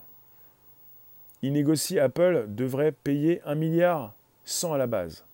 [1.42, 4.14] Il négocie Apple devrait payer 1 milliard
[4.44, 5.24] 100 à la base.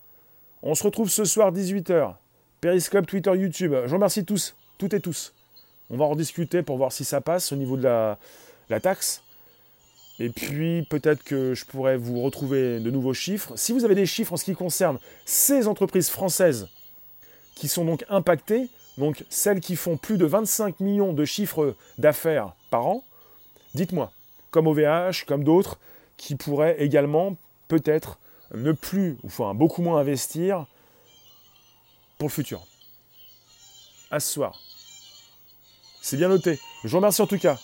[0.63, 2.15] On se retrouve ce soir 18h.
[2.61, 3.75] Periscope, Twitter, YouTube.
[3.85, 5.33] Je remercie tous, toutes et tous.
[5.89, 9.21] On va en discuter pour voir si ça passe au niveau de la taxe.
[10.19, 13.53] Et puis peut-être que je pourrais vous retrouver de nouveaux chiffres.
[13.55, 16.69] Si vous avez des chiffres en ce qui concerne ces entreprises françaises
[17.55, 18.69] qui sont donc impactées,
[19.01, 23.03] donc celles qui font plus de 25 millions de chiffres d'affaires par an,
[23.73, 24.11] dites-moi,
[24.51, 25.79] comme OVH, comme d'autres,
[26.17, 27.35] qui pourraient également
[27.67, 28.19] peut-être
[28.53, 30.67] ne plus, ou enfin beaucoup moins investir
[32.19, 32.61] pour le futur.
[34.11, 34.59] À ce soir.
[36.03, 36.59] C'est bien noté.
[36.83, 37.57] Je vous remercie en tout cas.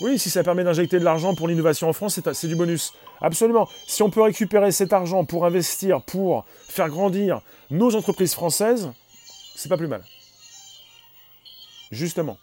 [0.00, 2.94] Oui, si ça permet d'injecter de l'argent pour l'innovation en France, c'est du bonus.
[3.20, 3.68] Absolument.
[3.86, 8.90] Si on peut récupérer cet argent pour investir, pour faire grandir nos entreprises françaises,
[9.54, 10.02] c'est pas plus mal.
[11.90, 12.38] Justement.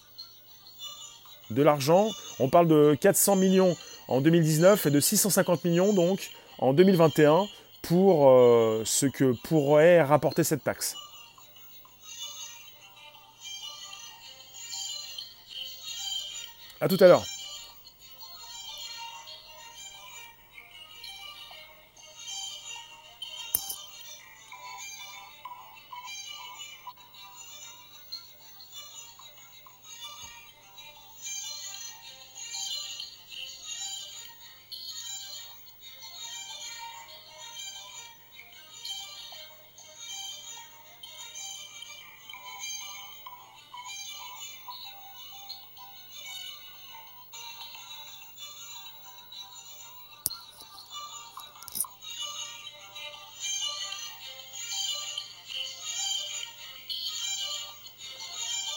[1.49, 3.75] De l'argent, on parle de 400 millions
[4.07, 6.29] en 2019 et de 650 millions donc
[6.59, 7.45] en 2021
[7.81, 10.95] pour euh, ce que pourrait rapporter cette taxe.
[16.81, 17.25] A tout à l'heure.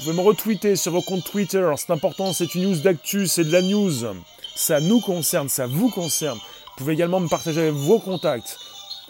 [0.01, 3.44] Vous pouvez me retweeter sur vos comptes Twitter, c'est important, c'est une news d'actu, c'est
[3.44, 3.92] de la news.
[4.57, 6.38] Ça nous concerne, ça vous concerne.
[6.38, 8.57] Vous pouvez également me partager avec vos contacts.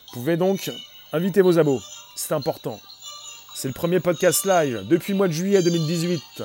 [0.08, 0.68] Vous pouvez donc
[1.12, 1.80] inviter vos abos,
[2.16, 2.80] c'est important.
[3.54, 6.42] C'est le premier podcast live depuis le mois de juillet 2018.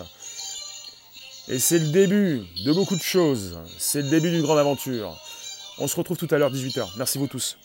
[1.48, 3.58] Et c'est le début de beaucoup de choses.
[3.80, 5.18] C'est le début d'une grande aventure.
[5.80, 6.86] On se retrouve tout à l'heure 18h.
[6.98, 7.58] Merci vous tous.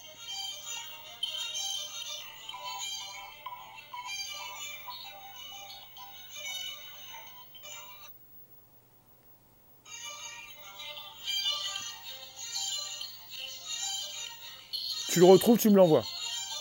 [15.11, 16.04] Tu le retrouves, tu me l'envoies.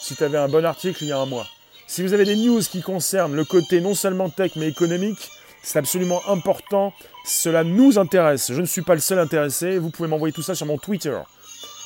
[0.01, 1.45] Si tu avais un bon article il y a un mois.
[1.85, 5.29] Si vous avez des news qui concernent le côté non seulement tech mais économique,
[5.61, 6.91] c'est absolument important.
[7.25, 8.51] Cela nous intéresse.
[8.51, 9.77] Je ne suis pas le seul intéressé.
[9.77, 11.15] Vous pouvez m'envoyer tout ça sur mon Twitter.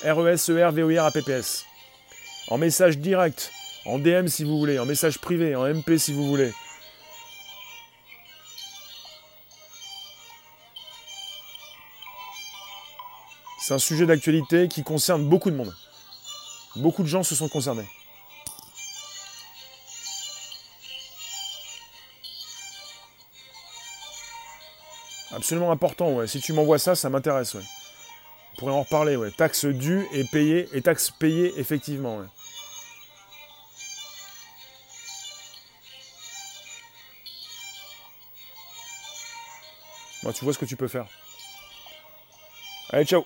[0.05, 1.65] R-E-S-E-R-V-O-I-R-A-P-P-S.
[2.47, 3.51] En message direct,
[3.85, 6.53] en DM si vous voulez, en message privé, en MP si vous voulez.
[13.59, 15.73] C'est un sujet d'actualité qui concerne beaucoup de monde.
[16.75, 17.87] Beaucoup de gens se sont concernés.
[25.31, 26.27] Absolument important, ouais.
[26.27, 27.63] Si tu m'envoies ça, ça m'intéresse, ouais.
[28.53, 29.31] On pourrait en reparler, ouais.
[29.31, 32.27] Taxes dues et payées, et taxes payées, effectivement, ouais.
[40.23, 41.07] Moi, tu vois ce que tu peux faire.
[42.91, 43.25] Allez, ciao